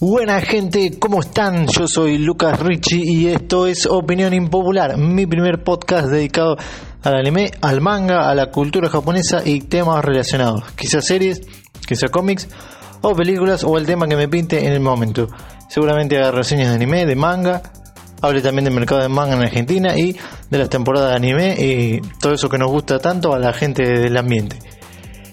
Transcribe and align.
Buena 0.00 0.40
gente, 0.40 0.96
¿cómo 0.96 1.18
están? 1.18 1.66
Yo 1.66 1.88
soy 1.88 2.18
Lucas 2.18 2.60
Ricci 2.60 3.02
y 3.02 3.26
esto 3.26 3.66
es 3.66 3.84
Opinión 3.84 4.32
Impopular, 4.32 4.96
mi 4.96 5.26
primer 5.26 5.64
podcast 5.64 6.06
dedicado 6.06 6.56
al 7.02 7.16
anime, 7.16 7.50
al 7.62 7.80
manga, 7.80 8.30
a 8.30 8.34
la 8.36 8.52
cultura 8.52 8.88
japonesa 8.88 9.42
y 9.44 9.62
temas 9.62 10.04
relacionados, 10.04 10.62
quizás 10.76 11.04
series, 11.04 11.40
quizás 11.84 12.12
cómics 12.12 12.46
o 13.00 13.12
películas 13.16 13.64
o 13.64 13.76
el 13.76 13.86
tema 13.86 14.06
que 14.06 14.14
me 14.14 14.28
pinte 14.28 14.64
en 14.64 14.72
el 14.72 14.78
momento. 14.78 15.26
Seguramente 15.68 16.16
haga 16.16 16.30
reseñas 16.30 16.68
de 16.68 16.76
anime, 16.76 17.04
de 17.04 17.16
manga, 17.16 17.60
hable 18.22 18.40
también 18.40 18.66
del 18.66 18.74
mercado 18.74 19.00
de 19.00 19.08
manga 19.08 19.34
en 19.34 19.42
Argentina 19.42 19.98
y 19.98 20.16
de 20.48 20.58
las 20.58 20.68
temporadas 20.68 21.10
de 21.10 21.16
anime 21.16 21.56
y 21.58 22.00
todo 22.20 22.34
eso 22.34 22.48
que 22.48 22.58
nos 22.58 22.70
gusta 22.70 23.00
tanto 23.00 23.34
a 23.34 23.40
la 23.40 23.52
gente 23.52 23.82
del 23.82 24.16
ambiente. 24.16 24.60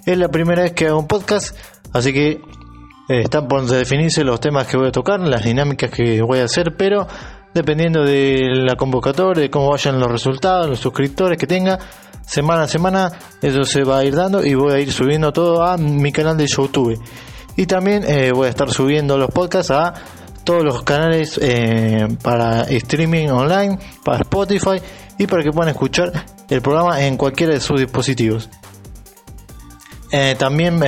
Es 0.08 0.18
la 0.18 0.30
primera 0.30 0.64
vez 0.64 0.72
que 0.72 0.88
hago 0.88 0.98
un 0.98 1.08
podcast, 1.08 1.56
así 1.94 2.12
que 2.12 2.42
están 3.08 3.48
por 3.48 3.66
definirse 3.66 4.24
los 4.24 4.40
temas 4.40 4.68
que 4.68 4.78
voy 4.78 4.88
a 4.88 4.92
tocar, 4.92 5.20
las 5.20 5.44
dinámicas 5.44 5.92
que 5.92 6.22
voy 6.22 6.40
a 6.40 6.46
hacer, 6.46 6.76
pero 6.76 7.08
dependiendo 7.54 8.04
de 8.04 8.50
la 8.54 8.76
convocatoria, 8.76 9.44
de 9.44 9.50
cómo 9.50 9.70
vayan 9.70 10.00
los 10.00 10.12
resultados, 10.12 10.68
los 10.68 10.80
suscriptores 10.80 11.38
que 11.38 11.48
tenga, 11.48 11.80
semana 12.26 12.64
a 12.64 12.68
semana 12.68 13.12
eso 13.42 13.64
se 13.64 13.84
va 13.84 14.00
a 14.00 14.04
ir 14.04 14.16
dando 14.16 14.44
y 14.44 14.56
voy 14.56 14.74
a 14.74 14.80
ir 14.80 14.92
subiendo 14.92 15.32
todo 15.32 15.64
a 15.64 15.78
mi 15.78 16.12
canal 16.12 16.36
de 16.36 16.48
YouTube. 16.48 17.00
Y 17.56 17.68
también 17.68 18.04
eh, 18.06 18.32
voy 18.34 18.48
a 18.48 18.50
estar 18.50 18.70
subiendo 18.72 19.18
los 19.18 19.30
podcasts 19.30 19.72
a 19.72 19.94
todos 20.44 20.64
los 20.64 20.84
canales 20.84 21.40
eh, 21.42 22.08
para 22.22 22.64
streaming 22.64 23.30
online, 23.30 23.80
para 24.04 24.18
Spotify 24.22 24.82
y 25.18 25.28
para 25.28 25.44
que 25.44 25.52
puedan 25.52 25.70
escuchar 25.70 26.12
el 26.50 26.62
programa 26.62 27.02
en 27.06 27.18
cualquiera 27.18 27.54
de 27.54 27.60
sus 27.60 27.80
dispositivos. 27.80 28.50
también 30.38 30.80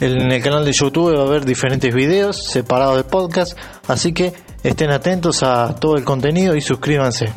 en 0.00 0.32
el 0.32 0.42
canal 0.42 0.64
de 0.64 0.72
YouTube 0.72 1.14
va 1.14 1.22
a 1.22 1.26
haber 1.26 1.44
diferentes 1.44 1.94
videos 1.94 2.44
separados 2.50 2.96
de 2.96 3.04
podcast, 3.04 3.56
así 3.86 4.12
que 4.12 4.32
estén 4.62 4.90
atentos 4.90 5.42
a 5.42 5.74
todo 5.74 5.96
el 5.96 6.04
contenido 6.04 6.56
y 6.56 6.62
suscríbanse. 6.62 7.30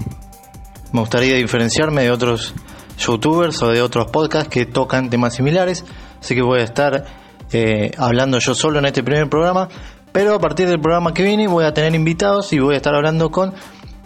Me 0.93 1.01
gustaría 1.01 1.35
diferenciarme 1.35 2.03
de 2.03 2.11
otros 2.11 2.53
youtubers 2.97 3.61
o 3.63 3.67
de 3.67 3.81
otros 3.81 4.09
podcasts 4.11 4.49
que 4.49 4.65
tocan 4.65 5.09
temas 5.09 5.35
similares, 5.35 5.83
así 6.21 6.35
que 6.35 6.41
voy 6.41 6.61
a 6.61 6.63
estar 6.63 7.05
eh, 7.51 7.91
hablando 7.97 8.39
yo 8.39 8.55
solo 8.55 8.79
en 8.79 8.85
este 8.85 9.03
primer 9.03 9.29
programa, 9.29 9.67
pero 10.13 10.35
a 10.35 10.39
partir 10.39 10.69
del 10.69 10.79
programa 10.79 11.13
que 11.13 11.23
viene 11.23 11.47
voy 11.47 11.66
a 11.66 11.73
tener 11.73 11.93
invitados 11.93 12.53
y 12.53 12.59
voy 12.59 12.75
a 12.75 12.77
estar 12.77 12.95
hablando 12.95 13.29
con 13.29 13.53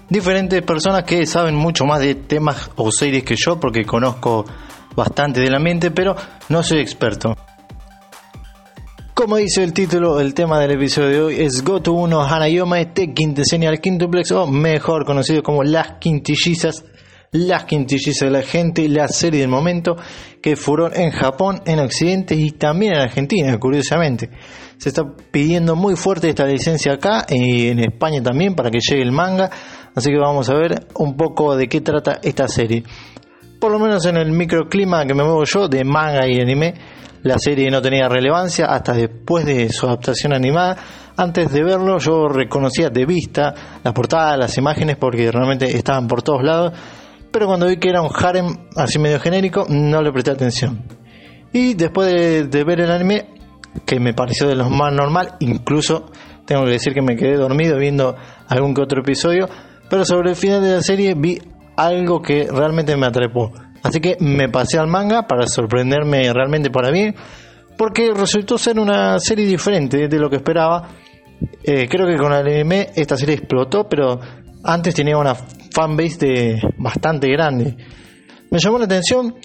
diferentes 0.09 0.63
personas 0.63 1.03
que 1.03 1.27
saben 1.27 1.53
mucho 1.53 1.85
más 1.85 1.99
de 1.99 2.15
temas 2.15 2.71
o 2.75 2.91
series 2.91 3.23
que 3.23 3.35
yo, 3.35 3.59
porque 3.59 3.85
conozco 3.85 4.45
bastante 4.95 5.41
del 5.41 5.53
ambiente, 5.53 5.91
pero 5.91 6.15
no 6.49 6.63
soy 6.63 6.79
experto. 6.79 7.35
Como 9.17 9.37
dice 9.37 9.63
el 9.63 9.73
título, 9.73 10.19
el 10.19 10.35
tema 10.35 10.59
del 10.59 10.73
episodio 10.73 11.09
de 11.09 11.21
hoy 11.21 11.35
es 11.41 11.63
Goto 11.63 11.91
1 11.93 12.21
Hanayoma 12.21 12.79
este 12.79 13.15
quinteseña 13.15 13.67
al 13.67 13.81
quintuplex 13.81 14.31
o 14.33 14.45
mejor 14.45 15.05
conocido 15.05 15.41
como 15.41 15.63
Las 15.63 15.93
Quintillizas. 15.93 16.85
Las 17.31 17.65
Quintillizas 17.65 18.27
de 18.27 18.29
la 18.29 18.43
gente, 18.43 18.87
la 18.87 19.07
serie 19.07 19.41
del 19.41 19.49
momento 19.49 19.95
que 20.39 20.55
fueron 20.55 20.95
en 20.95 21.09
Japón, 21.09 21.63
en 21.65 21.79
Occidente 21.79 22.35
y 22.35 22.51
también 22.51 22.93
en 22.93 22.99
Argentina, 22.99 23.57
curiosamente. 23.57 24.29
Se 24.77 24.89
está 24.89 25.01
pidiendo 25.31 25.75
muy 25.75 25.95
fuerte 25.95 26.29
esta 26.29 26.45
licencia 26.45 26.93
acá 26.93 27.25
y 27.27 27.69
en 27.69 27.79
España 27.79 28.21
también 28.21 28.53
para 28.53 28.69
que 28.69 28.77
llegue 28.79 29.01
el 29.01 29.11
manga. 29.11 29.49
Así 29.95 30.11
que 30.11 30.19
vamos 30.19 30.47
a 30.51 30.53
ver 30.53 30.85
un 30.93 31.17
poco 31.17 31.57
de 31.57 31.67
qué 31.67 31.81
trata 31.81 32.19
esta 32.21 32.47
serie. 32.47 32.83
Por 33.59 33.71
lo 33.71 33.79
menos 33.79 34.05
en 34.05 34.17
el 34.17 34.31
microclima 34.31 35.07
que 35.07 35.15
me 35.15 35.23
muevo 35.23 35.43
yo 35.43 35.67
de 35.67 35.83
manga 35.83 36.27
y 36.27 36.39
anime 36.39 36.75
la 37.23 37.37
serie 37.37 37.69
no 37.69 37.81
tenía 37.81 38.07
relevancia 38.07 38.67
hasta 38.67 38.93
después 38.93 39.45
de 39.45 39.69
su 39.69 39.85
adaptación 39.85 40.33
animada. 40.33 40.77
Antes 41.17 41.51
de 41.51 41.63
verlo 41.63 41.97
yo 41.97 42.27
reconocía 42.27 42.89
de 42.89 43.05
vista 43.05 43.53
las 43.83 43.93
portadas, 43.93 44.37
las 44.37 44.57
imágenes 44.57 44.97
porque 44.97 45.31
realmente 45.31 45.65
estaban 45.75 46.07
por 46.07 46.21
todos 46.21 46.43
lados, 46.43 46.73
pero 47.31 47.47
cuando 47.47 47.67
vi 47.67 47.77
que 47.77 47.89
era 47.89 48.01
un 48.01 48.09
harem 48.13 48.45
así 48.75 48.99
medio 48.99 49.19
genérico 49.19 49.65
no 49.67 50.01
le 50.01 50.11
presté 50.11 50.31
atención. 50.31 50.83
Y 51.51 51.73
después 51.73 52.13
de, 52.49 52.63
ver 52.63 52.81
el 52.81 52.91
anime, 52.91 53.25
que 53.85 53.99
me 53.99 54.13
pareció 54.13 54.47
de 54.47 54.55
lo 54.55 54.69
más 54.69 54.93
normal, 54.93 55.35
incluso 55.39 56.11
tengo 56.45 56.65
que 56.65 56.71
decir 56.71 56.93
que 56.93 57.01
me 57.01 57.15
quedé 57.15 57.35
dormido 57.35 57.77
viendo 57.77 58.15
algún 58.47 58.73
que 58.73 58.81
otro 58.81 59.01
episodio, 59.01 59.49
pero 59.89 60.05
sobre 60.05 60.31
el 60.31 60.35
final 60.35 60.61
de 60.61 60.75
la 60.75 60.81
serie 60.81 61.15
vi 61.15 61.39
algo 61.75 62.21
que 62.21 62.47
realmente 62.51 62.95
me 62.97 63.05
atrapó. 63.05 63.51
Así 63.87 64.01
que 64.01 64.17
me 64.19 64.49
pasé 64.49 64.77
al 64.77 64.87
manga 64.87 65.27
para 65.27 65.47
sorprenderme 65.47 66.33
realmente 66.33 66.69
para 66.69 66.91
mí, 66.91 67.13
porque 67.77 68.11
resultó 68.13 68.57
ser 68.57 68.77
una 68.77 69.17
serie 69.17 69.45
diferente 69.45 70.09
de 70.09 70.19
lo 70.19 70.29
que 70.29 70.35
esperaba. 70.35 70.89
Eh, 71.63 71.87
creo 71.87 72.05
que 72.05 72.17
con 72.17 72.33
el 72.33 72.45
anime 72.45 72.89
esta 72.93 73.15
serie 73.15 73.35
explotó, 73.35 73.87
pero 73.87 74.19
antes 74.61 74.93
tenía 74.93 75.17
una 75.17 75.35
fanbase 75.35 76.17
de 76.19 76.61
bastante 76.77 77.31
grande. 77.31 77.77
Me 78.51 78.59
llamó 78.59 78.77
la 78.77 78.85
atención, 78.85 79.35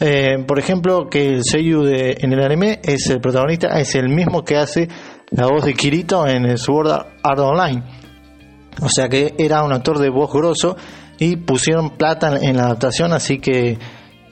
eh, 0.00 0.42
por 0.44 0.58
ejemplo, 0.58 1.06
que 1.08 1.24
el 1.28 1.44
Seiyu 1.44 1.84
de, 1.84 2.16
en 2.18 2.32
el 2.32 2.42
anime 2.42 2.80
es 2.82 3.08
el 3.10 3.20
protagonista, 3.20 3.78
es 3.78 3.94
el 3.94 4.08
mismo 4.08 4.44
que 4.44 4.56
hace 4.56 4.88
la 5.30 5.46
voz 5.46 5.64
de 5.64 5.74
Kirito 5.74 6.26
en 6.26 6.44
el 6.44 6.58
Sword 6.58 6.90
Art 7.22 7.38
Online. 7.38 7.84
O 8.82 8.88
sea 8.88 9.08
que 9.08 9.32
era 9.38 9.62
un 9.62 9.72
actor 9.72 10.00
de 10.00 10.10
voz 10.10 10.32
grosso 10.32 10.76
y 11.18 11.36
pusieron 11.36 11.90
plata 11.90 12.38
en 12.40 12.56
la 12.56 12.64
adaptación, 12.64 13.12
así 13.12 13.38
que 13.38 13.78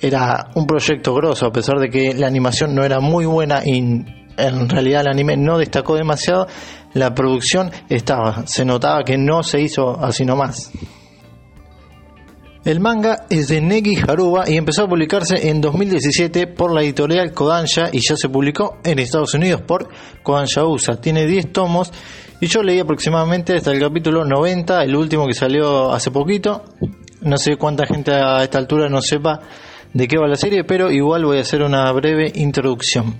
era 0.01 0.51
un 0.55 0.67
proyecto 0.67 1.15
grosso, 1.15 1.47
a 1.47 1.53
pesar 1.53 1.79
de 1.79 1.89
que 1.89 2.15
la 2.15 2.27
animación 2.27 2.75
no 2.75 2.85
era 2.85 3.01
muy 3.01 3.25
buena 3.25 3.63
y 3.65 4.05
en 4.37 4.69
realidad 4.69 5.03
el 5.03 5.09
anime 5.09 5.37
no 5.37 5.59
destacó 5.59 5.97
demasiado, 5.97 6.47
la 6.93 7.15
producción 7.15 7.71
estaba, 7.89 8.47
se 8.47 8.65
notaba 8.65 9.03
que 9.05 9.17
no 9.17 9.43
se 9.43 9.61
hizo 9.61 9.99
así 10.03 10.25
nomás. 10.25 10.71
El 12.65 12.81
manga 12.81 13.27
es 13.29 13.49
de 13.49 13.61
Negi 13.61 13.97
Haruba 13.97 14.49
y 14.49 14.57
empezó 14.57 14.85
a 14.85 14.89
publicarse 14.89 15.51
en 15.51 15.61
2017 15.61 16.47
por 16.47 16.73
la 16.73 16.83
editorial 16.83 17.35
Kodansha 17.35 17.91
y 17.93 18.01
ya 18.01 18.17
se 18.17 18.31
publicó 18.31 18.79
en 18.83 18.99
Estados 18.99 19.35
Unidos 19.35 19.61
por 19.61 19.91
Kodansha 20.23 20.65
USA. 20.65 20.99
Tiene 20.99 21.27
10 21.27 21.53
tomos 21.53 21.93
y 22.41 22.47
yo 22.47 22.63
leí 22.63 22.81
aproximadamente 22.81 23.55
hasta 23.55 23.71
el 23.71 23.81
capítulo 23.81 24.25
90, 24.25 24.83
el 24.83 24.97
último 24.97 25.27
que 25.27 25.35
salió 25.35 25.93
hace 25.93 26.11
poquito. 26.11 26.65
No 27.21 27.37
sé 27.37 27.57
cuánta 27.59 27.85
gente 27.85 28.13
a 28.13 28.43
esta 28.43 28.57
altura 28.57 28.89
no 28.89 29.03
sepa 29.03 29.41
de 29.93 30.09
qué 30.09 30.17
va 30.17 30.27
la 30.27 30.37
serie, 30.37 30.65
pero 30.65 30.91
igual 30.91 31.27
voy 31.27 31.37
a 31.37 31.43
hacer 31.43 31.63
una 31.63 31.93
breve 31.93 32.33
introducción. 32.35 33.15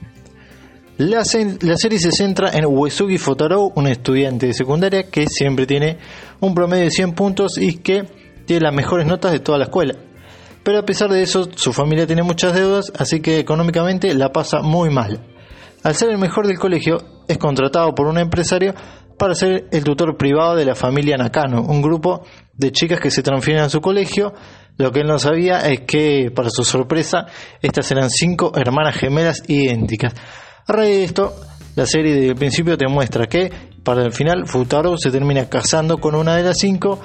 La, 0.97 1.19
la, 1.19 1.77
serie 1.77 1.99
se 1.99 2.13
centra 2.13 2.51
en 2.53 2.65
Uesugi 2.65 3.19
Fotaro, 3.19 3.73
un 3.75 3.89
estudiante 3.89 4.47
de 4.47 4.55
secundaria 4.55 5.11
que 5.11 5.27
siempre 5.27 5.67
tiene 5.67 5.99
un 6.41 6.55
promedio 6.55 6.85
de 6.85 6.91
100 6.91 7.13
puntos 7.13 7.59
y 7.59 7.79
que 7.79 8.24
tiene 8.47 8.63
las 8.63 8.75
mejores 8.75 9.07
notas 9.07 9.33
de 9.33 9.41
toda 9.41 9.59
la 9.59 9.65
escuela. 9.65 9.95
Pero 10.63 10.79
a 10.79 10.85
pesar 10.85 11.11
de 11.11 11.23
eso, 11.23 11.49
su 11.55 11.73
familia 11.73 12.07
tiene 12.07 12.23
muchas 12.23 12.55
deudas, 12.55 12.91
así 12.97 13.21
que 13.21 13.39
económicamente 13.39 14.13
la 14.15 14.33
pasa 14.33 14.61
muy 14.63 14.89
mal. 14.91 15.21
Al 15.83 15.95
ser 15.95 16.11
el 16.11 16.19
mejor 16.19 16.47
del 16.47 16.59
colegio, 16.59 16.97
es 17.29 17.37
contratado 17.37 17.95
por 17.95 18.07
un 18.07 18.19
empresario 18.19 18.75
para 19.19 19.35
ser 19.35 19.69
el 19.71 19.85
tutor 19.85 20.17
privado 20.17 20.57
de 20.57 20.65
la 20.65 20.75
familia 20.75 21.17
Nakano, 21.17 21.63
un 21.63 21.83
grupo 21.83 22.23
de 22.55 22.73
chicas 22.73 23.01
que 23.01 23.11
se 23.11 23.23
transfieren 23.23 23.63
a 23.63 23.69
su 23.69 23.81
colegio. 23.81 24.33
Lo 24.77 24.91
que 24.91 25.01
él 25.01 25.07
no 25.07 25.19
sabía 25.19 25.61
es 25.61 25.81
que, 25.83 26.33
para 26.35 26.49
su 26.51 26.65
sorpresa, 26.65 27.27
estas 27.61 27.91
eran 27.91 28.09
cinco 28.11 28.53
hermanas 28.57 28.97
gemelas 28.97 29.43
idénticas. 29.47 30.15
A 30.67 30.73
raíz 30.73 30.97
de 30.97 31.05
esto, 31.05 31.35
la 31.77 31.87
serie 31.87 32.15
desde 32.15 32.29
el 32.29 32.35
principio 32.37 32.79
te 32.79 32.89
muestra 32.89 33.27
que, 33.27 33.53
para 33.85 34.03
el 34.03 34.13
final, 34.13 34.47
Futaro 34.47 34.97
se 34.97 35.11
termina 35.11 35.49
casando 35.49 35.99
con 35.99 36.15
una 36.15 36.37
de 36.37 36.43
las 36.43 36.59
cinco 36.59 37.01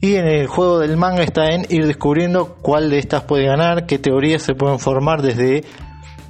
y 0.00 0.14
en 0.14 0.28
el 0.28 0.46
juego 0.46 0.78
del 0.78 0.96
manga 0.96 1.22
está 1.22 1.50
en 1.50 1.66
ir 1.68 1.86
descubriendo 1.86 2.56
cuál 2.62 2.90
de 2.90 2.98
estas 2.98 3.24
puede 3.24 3.46
ganar, 3.46 3.86
qué 3.86 3.98
teorías 3.98 4.42
se 4.42 4.54
pueden 4.54 4.78
formar 4.78 5.22
desde 5.22 5.64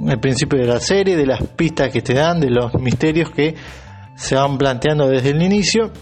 el 0.06 0.21
principio 0.21 0.59
de 0.59 0.67
la 0.67 0.81
serie, 0.81 1.17
de 1.17 1.27
las 1.27 1.43
pistas 1.43 1.91
que 1.91 2.01
te 2.01 2.15
dan, 2.15 2.41
de 2.41 2.51
los 2.51 2.75
misterios 2.75 3.31
que 3.31 3.55
se 4.17 4.37
van 4.37 4.57
planteando 4.57 5.09
desde 5.09 5.31
el 5.31 5.42
inicio 5.42 5.92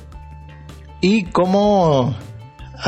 y 1.00 1.25
cómo 1.25 2.14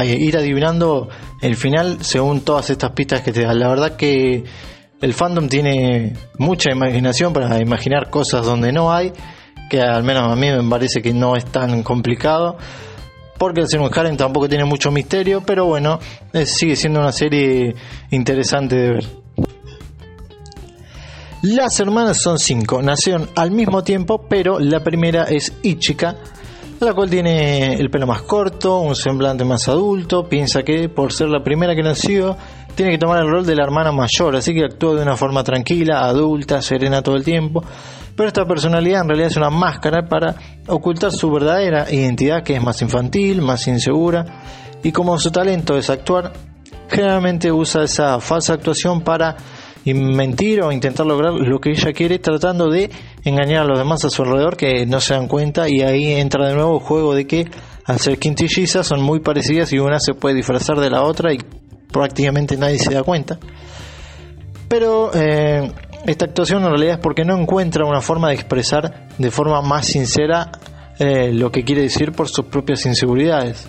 ir 0.04 0.36
adivinando 0.36 1.08
el 1.42 1.56
final 1.56 2.04
según 2.04 2.42
todas 2.42 2.70
estas 2.70 2.92
pistas 2.92 3.22
que 3.22 3.32
te 3.32 3.42
dan. 3.42 3.58
La 3.58 3.68
verdad 3.68 3.96
que 3.96 4.44
el 5.00 5.12
fandom 5.12 5.48
tiene 5.48 6.14
mucha 6.38 6.70
imaginación 6.70 7.32
para 7.32 7.60
imaginar 7.60 8.10
cosas 8.10 8.44
donde 8.46 8.72
no 8.72 8.92
hay, 8.92 9.12
que 9.70 9.80
al 9.80 10.04
menos 10.04 10.30
a 10.30 10.36
mí 10.36 10.50
me 10.50 10.62
parece 10.70 11.02
que 11.02 11.12
no 11.12 11.34
es 11.36 11.44
tan 11.44 11.82
complicado 11.82 12.58
porque 13.38 13.60
el 13.60 13.90
harem 13.94 14.16
tampoco 14.16 14.48
tiene 14.48 14.64
mucho 14.64 14.90
misterio, 14.90 15.42
pero 15.46 15.66
bueno, 15.66 15.98
sigue 16.44 16.76
siendo 16.76 17.00
una 17.00 17.12
serie 17.12 17.74
interesante 18.10 18.76
de 18.76 18.90
ver. 18.92 19.04
Las 21.42 21.78
hermanas 21.78 22.20
son 22.20 22.38
cinco, 22.38 22.82
nacieron 22.82 23.30
al 23.36 23.52
mismo 23.52 23.84
tiempo, 23.84 24.26
pero 24.28 24.58
la 24.58 24.82
primera 24.82 25.22
es 25.22 25.52
Ichika, 25.62 26.16
la 26.80 26.94
cual 26.94 27.10
tiene 27.10 27.74
el 27.74 27.90
pelo 27.90 28.06
más 28.06 28.22
corto, 28.22 28.78
un 28.80 28.94
semblante 28.94 29.44
más 29.44 29.68
adulto, 29.68 30.28
piensa 30.28 30.62
que 30.62 30.88
por 30.88 31.12
ser 31.12 31.28
la 31.28 31.42
primera 31.42 31.74
que 31.74 31.82
nació, 31.82 32.36
tiene 32.74 32.92
que 32.92 32.98
tomar 32.98 33.20
el 33.22 33.28
rol 33.28 33.44
de 33.44 33.56
la 33.56 33.64
hermana 33.64 33.90
mayor, 33.90 34.36
así 34.36 34.54
que 34.54 34.64
actúa 34.64 34.94
de 34.94 35.02
una 35.02 35.16
forma 35.16 35.42
tranquila, 35.42 36.04
adulta, 36.04 36.62
serena 36.62 37.02
todo 37.02 37.16
el 37.16 37.24
tiempo. 37.24 37.64
Pero 38.14 38.28
esta 38.28 38.44
personalidad 38.44 39.02
en 39.02 39.08
realidad 39.08 39.30
es 39.30 39.36
una 39.36 39.50
máscara 39.50 40.08
para 40.08 40.34
ocultar 40.68 41.10
su 41.10 41.30
verdadera 41.30 41.92
identidad, 41.92 42.42
que 42.42 42.54
es 42.54 42.62
más 42.62 42.80
infantil, 42.82 43.42
más 43.42 43.66
insegura, 43.66 44.42
y 44.82 44.92
como 44.92 45.18
su 45.18 45.32
talento 45.32 45.76
es 45.76 45.90
actuar, 45.90 46.32
generalmente 46.88 47.50
usa 47.50 47.82
esa 47.82 48.20
falsa 48.20 48.54
actuación 48.54 49.02
para 49.02 49.36
mentir 49.84 50.62
o 50.62 50.72
intentar 50.72 51.06
lograr 51.06 51.32
lo 51.32 51.60
que 51.60 51.70
ella 51.70 51.92
quiere 51.92 52.18
tratando 52.18 52.70
de 52.70 52.90
engañar 53.28 53.62
a 53.62 53.66
los 53.66 53.78
demás 53.78 54.04
a 54.04 54.10
su 54.10 54.22
alrededor 54.22 54.56
que 54.56 54.86
no 54.86 55.00
se 55.00 55.14
dan 55.14 55.28
cuenta 55.28 55.68
y 55.68 55.82
ahí 55.82 56.14
entra 56.14 56.48
de 56.48 56.54
nuevo 56.54 56.78
el 56.78 56.84
juego 56.84 57.14
de 57.14 57.26
que 57.26 57.50
al 57.84 57.98
ser 57.98 58.18
quintillizas 58.18 58.86
son 58.86 59.02
muy 59.02 59.20
parecidas 59.20 59.72
y 59.72 59.78
una 59.78 59.98
se 60.00 60.14
puede 60.14 60.34
disfrazar 60.36 60.78
de 60.78 60.90
la 60.90 61.02
otra 61.02 61.32
y 61.32 61.38
prácticamente 61.90 62.56
nadie 62.56 62.78
se 62.78 62.92
da 62.92 63.02
cuenta. 63.02 63.38
Pero 64.68 65.10
eh, 65.14 65.72
esta 66.06 66.26
actuación 66.26 66.62
en 66.62 66.70
realidad 66.70 66.94
es 66.94 67.00
porque 67.00 67.24
no 67.24 67.36
encuentra 67.36 67.84
una 67.86 68.00
forma 68.00 68.28
de 68.28 68.34
expresar 68.34 69.08
de 69.16 69.30
forma 69.30 69.62
más 69.62 69.86
sincera 69.86 70.50
eh, 70.98 71.32
lo 71.32 71.50
que 71.50 71.64
quiere 71.64 71.82
decir 71.82 72.12
por 72.12 72.28
sus 72.28 72.46
propias 72.46 72.84
inseguridades. 72.86 73.66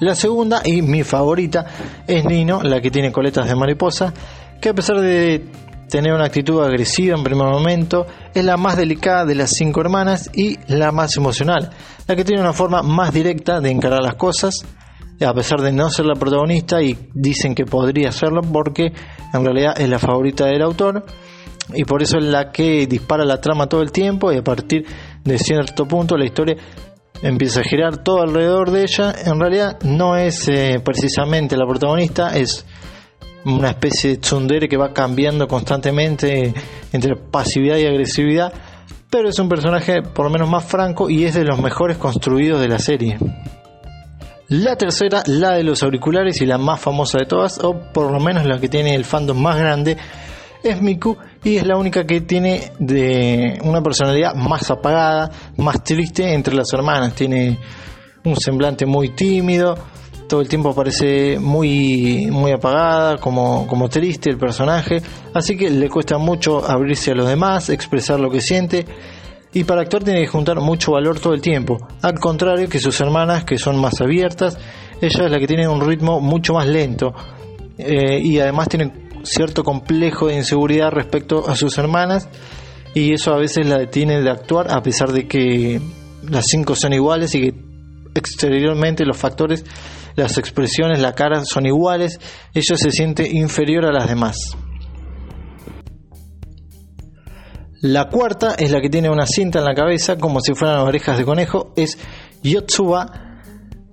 La 0.00 0.14
segunda 0.14 0.60
y 0.64 0.82
mi 0.82 1.02
favorita 1.02 1.66
es 2.06 2.24
Nino, 2.24 2.62
la 2.62 2.80
que 2.80 2.90
tiene 2.90 3.10
coletas 3.10 3.48
de 3.48 3.54
mariposa, 3.54 4.12
que 4.60 4.68
a 4.68 4.74
pesar 4.74 5.00
de 5.00 5.44
tener 5.88 6.12
una 6.12 6.24
actitud 6.24 6.62
agresiva 6.62 7.16
en 7.16 7.24
primer 7.24 7.46
momento, 7.46 8.06
es 8.34 8.44
la 8.44 8.56
más 8.56 8.76
delicada 8.76 9.24
de 9.24 9.34
las 9.34 9.50
cinco 9.50 9.80
hermanas 9.80 10.30
y 10.34 10.58
la 10.68 10.92
más 10.92 11.16
emocional, 11.16 11.70
la 12.06 12.16
que 12.16 12.24
tiene 12.24 12.42
una 12.42 12.52
forma 12.52 12.82
más 12.82 13.12
directa 13.12 13.60
de 13.60 13.70
encarar 13.70 14.02
las 14.02 14.14
cosas, 14.14 14.64
a 15.24 15.32
pesar 15.32 15.60
de 15.60 15.72
no 15.72 15.88
ser 15.90 16.06
la 16.06 16.14
protagonista 16.14 16.82
y 16.82 16.96
dicen 17.14 17.54
que 17.54 17.64
podría 17.64 18.12
serlo 18.12 18.42
porque 18.42 18.92
en 19.32 19.44
realidad 19.44 19.80
es 19.80 19.88
la 19.88 19.98
favorita 19.98 20.46
del 20.46 20.62
autor 20.62 21.04
y 21.72 21.84
por 21.84 22.02
eso 22.02 22.18
es 22.18 22.24
la 22.24 22.50
que 22.50 22.86
dispara 22.86 23.24
la 23.24 23.40
trama 23.40 23.68
todo 23.68 23.80
el 23.80 23.90
tiempo 23.90 24.32
y 24.32 24.38
a 24.38 24.44
partir 24.44 24.84
de 25.22 25.38
cierto 25.38 25.86
punto 25.86 26.16
la 26.16 26.26
historia 26.26 26.56
empieza 27.22 27.60
a 27.60 27.64
girar 27.64 28.02
todo 28.02 28.20
alrededor 28.20 28.70
de 28.70 28.82
ella. 28.82 29.14
En 29.24 29.40
realidad 29.40 29.78
no 29.82 30.16
es 30.16 30.46
eh, 30.48 30.80
precisamente 30.84 31.56
la 31.56 31.66
protagonista, 31.66 32.36
es 32.36 32.66
una 33.44 33.70
especie 33.70 34.10
de 34.10 34.16
tsundere 34.18 34.68
que 34.68 34.76
va 34.76 34.92
cambiando 34.92 35.46
constantemente 35.46 36.54
entre 36.92 37.16
pasividad 37.16 37.76
y 37.76 37.86
agresividad, 37.86 38.52
pero 39.10 39.28
es 39.28 39.38
un 39.38 39.48
personaje 39.48 40.02
por 40.02 40.26
lo 40.26 40.30
menos 40.30 40.48
más 40.48 40.64
franco 40.64 41.08
y 41.08 41.24
es 41.24 41.34
de 41.34 41.44
los 41.44 41.60
mejores 41.60 41.96
construidos 41.96 42.60
de 42.60 42.68
la 42.68 42.78
serie. 42.78 43.18
La 44.48 44.76
tercera, 44.76 45.22
la 45.26 45.52
de 45.52 45.64
los 45.64 45.82
auriculares 45.82 46.40
y 46.42 46.46
la 46.46 46.58
más 46.58 46.80
famosa 46.80 47.18
de 47.18 47.26
todas, 47.26 47.58
o 47.64 47.74
por 47.92 48.12
lo 48.12 48.20
menos 48.20 48.44
la 48.44 48.58
que 48.58 48.68
tiene 48.68 48.94
el 48.94 49.04
fandom 49.04 49.40
más 49.40 49.56
grande, 49.56 49.96
es 50.62 50.80
Miku 50.80 51.16
y 51.42 51.56
es 51.56 51.66
la 51.66 51.76
única 51.76 52.04
que 52.04 52.22
tiene 52.22 52.72
de 52.78 53.58
una 53.62 53.82
personalidad 53.82 54.34
más 54.34 54.70
apagada, 54.70 55.30
más 55.56 55.82
triste 55.84 56.32
entre 56.32 56.54
las 56.54 56.72
hermanas. 56.72 57.14
Tiene 57.14 57.58
un 58.24 58.36
semblante 58.36 58.86
muy 58.86 59.10
tímido, 59.10 59.76
todo 60.28 60.40
el 60.40 60.48
tiempo 60.48 60.74
parece 60.74 61.38
muy, 61.38 62.28
muy 62.30 62.52
apagada, 62.52 63.18
como, 63.18 63.66
como 63.66 63.88
triste 63.88 64.30
el 64.30 64.38
personaje, 64.38 65.02
así 65.32 65.56
que 65.56 65.70
le 65.70 65.88
cuesta 65.88 66.18
mucho 66.18 66.64
abrirse 66.64 67.12
a 67.12 67.14
los 67.14 67.28
demás, 67.28 67.68
expresar 67.68 68.20
lo 68.20 68.30
que 68.30 68.40
siente, 68.40 68.86
y 69.52 69.64
para 69.64 69.82
actuar 69.82 70.02
tiene 70.02 70.20
que 70.20 70.26
juntar 70.26 70.60
mucho 70.60 70.92
valor 70.92 71.20
todo 71.20 71.34
el 71.34 71.40
tiempo, 71.40 71.78
al 72.02 72.18
contrario 72.18 72.68
que 72.68 72.78
sus 72.78 73.00
hermanas 73.00 73.44
que 73.44 73.58
son 73.58 73.80
más 73.80 74.00
abiertas, 74.00 74.58
ella 75.00 75.24
es 75.26 75.30
la 75.30 75.38
que 75.38 75.46
tiene 75.46 75.68
un 75.68 75.80
ritmo 75.80 76.20
mucho 76.20 76.54
más 76.54 76.66
lento, 76.66 77.14
eh, 77.78 78.20
y 78.22 78.38
además 78.38 78.68
tiene 78.68 78.92
cierto 79.22 79.64
complejo 79.64 80.28
de 80.28 80.36
inseguridad 80.36 80.90
respecto 80.90 81.48
a 81.48 81.56
sus 81.56 81.76
hermanas, 81.78 82.28
y 82.94 83.12
eso 83.12 83.34
a 83.34 83.38
veces 83.38 83.66
la 83.66 83.78
detiene 83.78 84.22
de 84.22 84.30
actuar 84.30 84.70
a 84.70 84.82
pesar 84.82 85.12
de 85.12 85.26
que 85.26 85.80
las 86.28 86.46
cinco 86.46 86.76
son 86.76 86.92
iguales 86.92 87.34
y 87.34 87.40
que 87.40 87.54
exteriormente 88.14 89.04
los 89.04 89.16
factores 89.16 89.64
las 90.16 90.38
expresiones, 90.38 91.00
la 91.00 91.14
cara 91.14 91.44
son 91.44 91.66
iguales, 91.66 92.20
ella 92.52 92.76
se 92.76 92.90
siente 92.90 93.28
inferior 93.30 93.84
a 93.84 93.92
las 93.92 94.08
demás. 94.08 94.36
La 97.80 98.08
cuarta 98.08 98.54
es 98.58 98.70
la 98.70 98.80
que 98.80 98.88
tiene 98.88 99.10
una 99.10 99.26
cinta 99.26 99.58
en 99.58 99.66
la 99.66 99.74
cabeza 99.74 100.16
como 100.16 100.40
si 100.40 100.54
fueran 100.54 100.78
orejas 100.80 101.18
de 101.18 101.24
conejo, 101.24 101.74
es 101.76 101.98
Yotsuba 102.42 103.24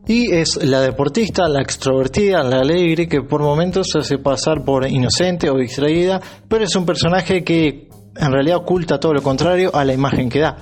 y 0.07 0.31
es 0.31 0.63
la 0.63 0.81
deportista, 0.81 1.47
la 1.47 1.61
extrovertida, 1.61 2.43
la 2.43 2.59
alegre 2.59 3.07
que 3.07 3.21
por 3.21 3.41
momentos 3.41 3.87
se 3.91 3.99
hace 3.99 4.17
pasar 4.17 4.63
por 4.63 4.87
inocente 4.87 5.49
o 5.49 5.57
distraída, 5.57 6.21
pero 6.47 6.63
es 6.63 6.75
un 6.75 6.85
personaje 6.85 7.43
que 7.43 7.89
en 8.15 8.31
realidad 8.31 8.57
oculta 8.57 8.99
todo 8.99 9.13
lo 9.13 9.21
contrario 9.21 9.75
a 9.75 9.83
la 9.83 9.93
imagen 9.93 10.29
que 10.29 10.39
da. 10.39 10.57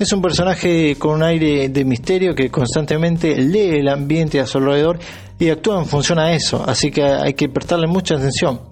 Es 0.00 0.14
un 0.14 0.22
personaje 0.22 0.96
con 0.96 1.16
un 1.16 1.22
aire 1.22 1.68
de 1.68 1.84
misterio 1.84 2.34
que 2.34 2.50
constantemente 2.50 3.36
lee 3.36 3.80
el 3.80 3.88
ambiente 3.90 4.40
a 4.40 4.46
su 4.46 4.56
alrededor 4.56 4.98
y 5.38 5.50
actúa 5.50 5.78
en 5.78 5.84
función 5.84 6.18
a 6.18 6.32
eso, 6.32 6.64
así 6.66 6.90
que 6.90 7.02
hay 7.04 7.34
que 7.34 7.50
prestarle 7.50 7.86
mucha 7.86 8.14
atención. 8.14 8.62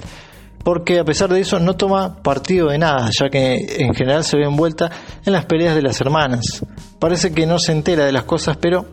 Porque 0.65 0.99
a 0.99 1.05
pesar 1.05 1.29
de 1.29 1.41
eso 1.41 1.61
no 1.61 1.77
toma 1.77 2.23
partido 2.23 2.71
de 2.71 2.79
nada, 2.79 3.11
ya 3.11 3.29
que 3.29 3.77
en 3.79 3.93
general 3.95 4.25
se 4.25 4.39
ve 4.39 4.45
envuelta 4.45 4.91
en 5.23 5.35
las 5.35 5.45
peleas 5.45 5.75
de 5.75 5.83
las 5.83 6.01
hermanas. 6.01 6.65
Parece 6.99 7.31
que 7.33 7.47
no 7.47 7.59
se 7.59 7.73
entera 7.73 8.07
de 8.07 8.13
las 8.13 8.25
cosas, 8.25 8.57
pero 8.57 8.87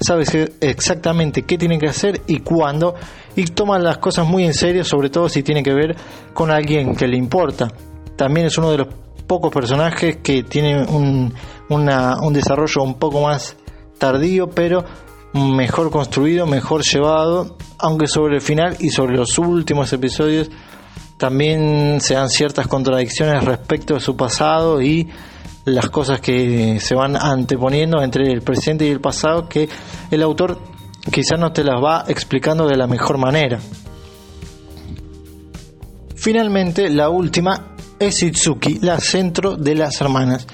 sabe 0.00 0.24
exactamente 0.62 1.42
qué 1.42 1.58
tiene 1.58 1.78
que 1.78 1.88
hacer 1.88 2.22
y 2.26 2.38
cuándo, 2.38 2.94
y 3.36 3.44
toma 3.44 3.78
las 3.78 3.98
cosas 3.98 4.26
muy 4.26 4.46
en 4.46 4.54
serio, 4.54 4.82
sobre 4.82 5.10
todo 5.10 5.28
si 5.28 5.42
tiene 5.42 5.62
que 5.62 5.74
ver 5.74 5.94
con 6.32 6.50
alguien 6.50 6.96
que 6.96 7.06
le 7.06 7.18
importa. 7.18 7.68
También 8.16 8.46
es 8.46 8.56
uno 8.56 8.70
de 8.70 8.78
los 8.78 8.88
pocos 9.32 9.50
personajes 9.50 10.18
que 10.22 10.42
tienen 10.42 10.86
un, 10.90 11.32
un 11.70 12.32
desarrollo 12.34 12.82
un 12.82 12.98
poco 12.98 13.22
más 13.22 13.56
tardío, 13.96 14.50
pero 14.50 14.84
mejor 15.32 15.90
construido, 15.90 16.44
mejor 16.46 16.82
llevado, 16.82 17.56
aunque 17.78 18.08
sobre 18.08 18.34
el 18.34 18.42
final 18.42 18.76
y 18.78 18.90
sobre 18.90 19.16
los 19.16 19.38
últimos 19.38 19.90
episodios 19.94 20.50
también 21.16 21.98
se 22.02 22.12
dan 22.12 22.28
ciertas 22.28 22.66
contradicciones 22.66 23.42
respecto 23.42 23.96
a 23.96 24.00
su 24.00 24.18
pasado 24.18 24.82
y 24.82 25.08
las 25.64 25.88
cosas 25.88 26.20
que 26.20 26.78
se 26.78 26.94
van 26.94 27.16
anteponiendo 27.16 28.02
entre 28.02 28.30
el 28.30 28.42
presente 28.42 28.84
y 28.84 28.90
el 28.90 29.00
pasado 29.00 29.48
que 29.48 29.66
el 30.10 30.22
autor 30.22 30.58
quizás 31.10 31.38
no 31.38 31.52
te 31.52 31.64
las 31.64 31.82
va 31.82 32.04
explicando 32.06 32.66
de 32.66 32.76
la 32.76 32.86
mejor 32.86 33.16
manera. 33.16 33.58
Finalmente, 36.16 36.90
la 36.90 37.08
última 37.08 37.71
es 38.06 38.22
Itsuki, 38.22 38.78
la 38.80 38.98
centro 39.00 39.56
de 39.56 39.74
las 39.74 40.00
hermanas 40.00 40.46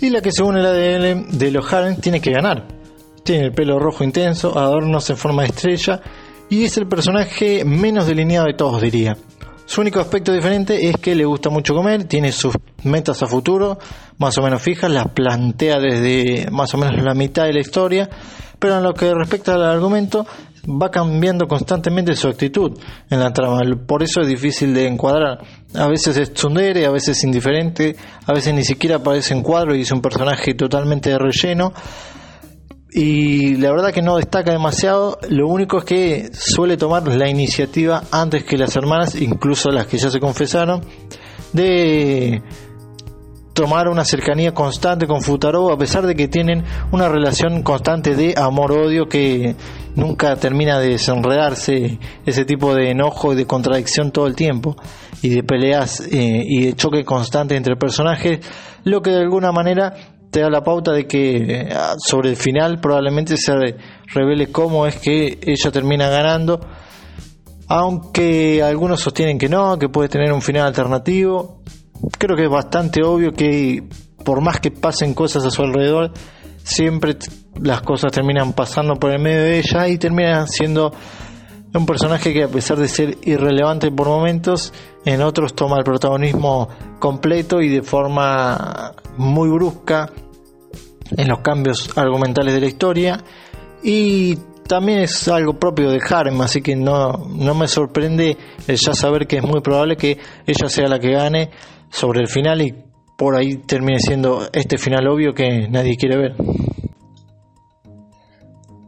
y 0.00 0.10
la 0.10 0.20
que 0.20 0.32
según 0.32 0.56
el 0.56 0.66
ADN 0.66 1.38
de 1.38 1.50
los 1.50 1.72
Haren 1.72 2.00
tiene 2.00 2.20
que 2.20 2.30
ganar. 2.30 2.66
Tiene 3.24 3.46
el 3.46 3.52
pelo 3.52 3.78
rojo 3.78 4.04
intenso, 4.04 4.58
adornos 4.58 5.08
en 5.10 5.16
forma 5.16 5.42
de 5.42 5.48
estrella 5.48 6.00
y 6.48 6.64
es 6.64 6.76
el 6.76 6.86
personaje 6.86 7.64
menos 7.64 8.06
delineado 8.06 8.46
de 8.46 8.54
todos 8.54 8.80
diría. 8.80 9.16
Su 9.64 9.80
único 9.80 9.98
aspecto 9.98 10.32
diferente 10.32 10.88
es 10.88 10.96
que 10.96 11.16
le 11.16 11.24
gusta 11.24 11.50
mucho 11.50 11.74
comer, 11.74 12.04
tiene 12.04 12.30
sus 12.30 12.54
metas 12.84 13.22
a 13.22 13.26
futuro 13.26 13.78
más 14.18 14.38
o 14.38 14.42
menos 14.42 14.62
fijas, 14.62 14.90
las 14.90 15.08
plantea 15.08 15.80
desde 15.80 16.48
más 16.52 16.72
o 16.74 16.78
menos 16.78 17.02
la 17.02 17.14
mitad 17.14 17.46
de 17.46 17.52
la 17.52 17.60
historia, 17.60 18.08
pero 18.58 18.78
en 18.78 18.84
lo 18.84 18.94
que 18.94 19.12
respecta 19.12 19.54
al 19.54 19.64
argumento 19.64 20.24
va 20.66 20.90
cambiando 20.90 21.46
constantemente 21.46 22.14
su 22.14 22.28
actitud 22.28 22.78
en 23.10 23.20
la 23.20 23.32
trama, 23.32 23.60
por 23.86 24.02
eso 24.02 24.20
es 24.20 24.28
difícil 24.28 24.74
de 24.74 24.86
encuadrar. 24.86 25.38
A 25.74 25.88
veces 25.88 26.16
es 26.16 26.32
tsundere, 26.32 26.86
a 26.86 26.90
veces 26.90 27.22
indiferente, 27.24 27.96
a 28.26 28.32
veces 28.32 28.54
ni 28.54 28.64
siquiera 28.64 28.96
aparece 28.96 29.34
en 29.34 29.42
cuadro 29.42 29.74
y 29.74 29.82
es 29.82 29.92
un 29.92 30.00
personaje 30.00 30.54
totalmente 30.54 31.10
de 31.10 31.18
relleno. 31.18 31.72
Y 32.90 33.56
la 33.56 33.72
verdad 33.72 33.92
que 33.92 34.00
no 34.00 34.16
destaca 34.16 34.52
demasiado, 34.52 35.18
lo 35.28 35.48
único 35.48 35.78
es 35.78 35.84
que 35.84 36.30
suele 36.32 36.76
tomar 36.76 37.06
la 37.06 37.28
iniciativa 37.28 38.04
antes 38.10 38.44
que 38.44 38.56
las 38.56 38.74
hermanas, 38.74 39.14
incluso 39.20 39.70
las 39.70 39.86
que 39.86 39.98
ya 39.98 40.08
se 40.08 40.18
confesaron, 40.18 40.80
de 41.52 42.42
tomar 43.56 43.88
una 43.88 44.04
cercanía 44.04 44.52
constante 44.52 45.06
con 45.06 45.22
Futaro 45.22 45.72
a 45.72 45.78
pesar 45.78 46.06
de 46.06 46.14
que 46.14 46.28
tienen 46.28 46.62
una 46.92 47.08
relación 47.08 47.62
constante 47.62 48.14
de 48.14 48.34
amor-odio 48.36 49.08
que 49.08 49.56
nunca 49.94 50.36
termina 50.36 50.78
de 50.78 50.90
desenredarse 50.90 51.98
ese 52.26 52.44
tipo 52.44 52.74
de 52.74 52.90
enojo 52.90 53.32
y 53.32 53.36
de 53.36 53.46
contradicción 53.46 54.12
todo 54.12 54.26
el 54.26 54.36
tiempo 54.36 54.76
y 55.22 55.30
de 55.30 55.42
peleas 55.42 56.00
eh, 56.00 56.42
y 56.44 56.66
de 56.66 56.72
choque 56.74 57.02
constante 57.02 57.56
entre 57.56 57.76
personajes, 57.76 58.40
lo 58.84 59.00
que 59.00 59.12
de 59.12 59.22
alguna 59.22 59.52
manera 59.52 59.94
te 60.30 60.40
da 60.40 60.50
la 60.50 60.62
pauta 60.62 60.92
de 60.92 61.06
que 61.06 61.36
eh, 61.36 61.68
sobre 61.96 62.28
el 62.28 62.36
final 62.36 62.78
probablemente 62.78 63.38
se 63.38 63.54
revele 64.12 64.48
cómo 64.52 64.86
es 64.86 64.96
que 64.96 65.38
ella 65.40 65.70
termina 65.72 66.10
ganando, 66.10 66.60
aunque 67.68 68.62
algunos 68.62 69.00
sostienen 69.00 69.38
que 69.38 69.48
no, 69.48 69.78
que 69.78 69.88
puede 69.88 70.10
tener 70.10 70.30
un 70.30 70.42
final 70.42 70.66
alternativo, 70.66 71.62
creo 72.18 72.36
que 72.36 72.44
es 72.44 72.50
bastante 72.50 73.02
obvio 73.02 73.32
que 73.32 73.82
por 74.24 74.40
más 74.40 74.60
que 74.60 74.70
pasen 74.70 75.14
cosas 75.14 75.44
a 75.44 75.50
su 75.50 75.62
alrededor, 75.62 76.12
siempre 76.62 77.16
las 77.60 77.82
cosas 77.82 78.12
terminan 78.12 78.52
pasando 78.52 78.96
por 78.96 79.12
el 79.12 79.20
medio 79.20 79.42
de 79.42 79.58
ella 79.58 79.88
y 79.88 79.98
termina 79.98 80.46
siendo 80.46 80.92
un 81.72 81.86
personaje 81.86 82.32
que 82.32 82.44
a 82.44 82.48
pesar 82.48 82.78
de 82.78 82.88
ser 82.88 83.18
irrelevante 83.22 83.90
por 83.90 84.08
momentos, 84.08 84.72
en 85.04 85.22
otros 85.22 85.54
toma 85.54 85.78
el 85.78 85.84
protagonismo 85.84 86.68
completo 86.98 87.60
y 87.60 87.68
de 87.68 87.82
forma 87.82 88.92
muy 89.16 89.48
brusca 89.48 90.10
en 91.16 91.28
los 91.28 91.40
cambios 91.40 91.96
argumentales 91.96 92.54
de 92.54 92.60
la 92.60 92.66
historia. 92.66 93.24
Y 93.82 94.36
también 94.66 95.00
es 95.00 95.28
algo 95.28 95.58
propio 95.58 95.90
de 95.90 96.00
Harem, 96.08 96.40
así 96.40 96.60
que 96.60 96.74
no, 96.74 97.26
no 97.28 97.54
me 97.54 97.68
sorprende 97.68 98.36
ya 98.66 98.94
saber 98.94 99.26
que 99.26 99.36
es 99.36 99.44
muy 99.44 99.60
probable 99.60 99.96
que 99.96 100.18
ella 100.46 100.68
sea 100.68 100.88
la 100.88 100.98
que 100.98 101.12
gane 101.12 101.50
sobre 101.90 102.20
el 102.20 102.28
final 102.28 102.62
y 102.62 102.74
por 103.16 103.36
ahí 103.36 103.56
termine 103.66 103.98
siendo 103.98 104.48
este 104.52 104.76
final 104.78 105.08
obvio 105.08 105.32
que 105.32 105.68
nadie 105.68 105.96
quiere 105.96 106.16
ver. 106.16 106.34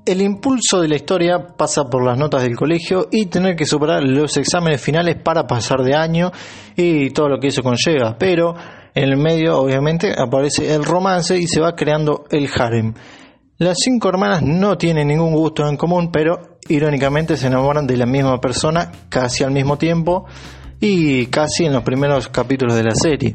El 0.04 0.22
impulso 0.22 0.80
de 0.80 0.88
la 0.88 0.96
historia 0.96 1.48
pasa 1.56 1.84
por 1.84 2.02
las 2.02 2.16
notas 2.16 2.42
del 2.42 2.56
colegio 2.56 3.08
y 3.10 3.26
tener 3.26 3.56
que 3.56 3.66
superar 3.66 4.02
los 4.02 4.36
exámenes 4.38 4.80
finales 4.80 5.16
para 5.22 5.46
pasar 5.46 5.82
de 5.82 5.94
año 5.94 6.30
y 6.74 7.10
todo 7.10 7.28
lo 7.28 7.38
que 7.38 7.48
eso 7.48 7.62
conlleva, 7.62 8.16
pero 8.18 8.54
en 8.94 9.04
el 9.04 9.18
medio 9.18 9.58
obviamente 9.58 10.14
aparece 10.16 10.74
el 10.74 10.82
romance 10.82 11.38
y 11.38 11.46
se 11.46 11.60
va 11.60 11.76
creando 11.76 12.24
el 12.30 12.48
harem. 12.58 12.94
Las 13.58 13.76
cinco 13.84 14.08
hermanas 14.08 14.42
no 14.42 14.78
tienen 14.78 15.08
ningún 15.08 15.34
gusto 15.34 15.68
en 15.68 15.76
común, 15.76 16.10
pero 16.10 16.58
irónicamente 16.68 17.36
se 17.36 17.48
enamoran 17.48 17.86
de 17.86 17.96
la 17.96 18.06
misma 18.06 18.40
persona 18.40 18.90
casi 19.08 19.44
al 19.44 19.50
mismo 19.50 19.76
tiempo 19.76 20.26
y 20.80 21.26
casi 21.26 21.64
en 21.64 21.72
los 21.72 21.82
primeros 21.82 22.28
capítulos 22.28 22.74
de 22.74 22.82
la 22.84 22.94
serie. 22.94 23.34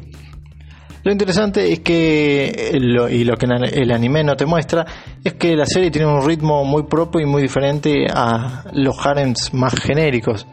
Lo 1.04 1.12
interesante 1.12 1.70
es 1.70 1.80
que, 1.80 2.70
y 3.10 3.24
lo 3.24 3.36
que 3.36 3.46
el 3.46 3.92
anime 3.92 4.24
no 4.24 4.36
te 4.36 4.46
muestra, 4.46 4.86
es 5.22 5.34
que 5.34 5.54
la 5.54 5.66
serie 5.66 5.90
tiene 5.90 6.06
un 6.06 6.26
ritmo 6.26 6.64
muy 6.64 6.84
propio 6.84 7.20
y 7.20 7.26
muy 7.26 7.42
diferente 7.42 8.06
a 8.10 8.64
los 8.72 8.96
harems 9.04 9.52
más 9.52 9.74
genéricos. 9.74 10.46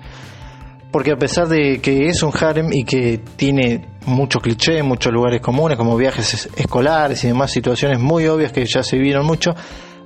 Porque 0.92 1.12
a 1.12 1.16
pesar 1.16 1.48
de 1.48 1.80
que 1.80 2.08
es 2.08 2.22
un 2.22 2.34
harem 2.38 2.74
y 2.74 2.84
que 2.84 3.22
tiene 3.38 3.88
mucho 4.06 4.40
cliché, 4.40 4.84
muchos 4.84 5.14
lugares 5.14 5.40
comunes 5.40 5.78
como 5.78 5.96
viajes 5.96 6.50
escolares 6.58 7.24
y 7.24 7.28
demás 7.28 7.50
situaciones 7.50 7.98
muy 7.98 8.28
obvias 8.28 8.52
que 8.52 8.66
ya 8.66 8.84
se 8.84 8.98
vieron 8.98 9.26
mucho, 9.26 9.56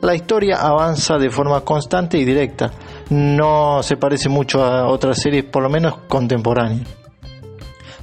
la 0.01 0.13
historia 0.13 0.57
avanza 0.57 1.17
de 1.17 1.31
forma 1.31 1.61
constante 1.61 2.19
y 2.19 2.23
directa. 2.23 2.71
No 3.09 3.83
se 3.83 3.97
parece 3.97 4.29
mucho 4.29 4.63
a 4.63 4.87
otras 4.87 5.21
series, 5.21 5.43
por 5.45 5.63
lo 5.63 5.69
menos 5.69 5.97
contemporáneas 6.07 6.87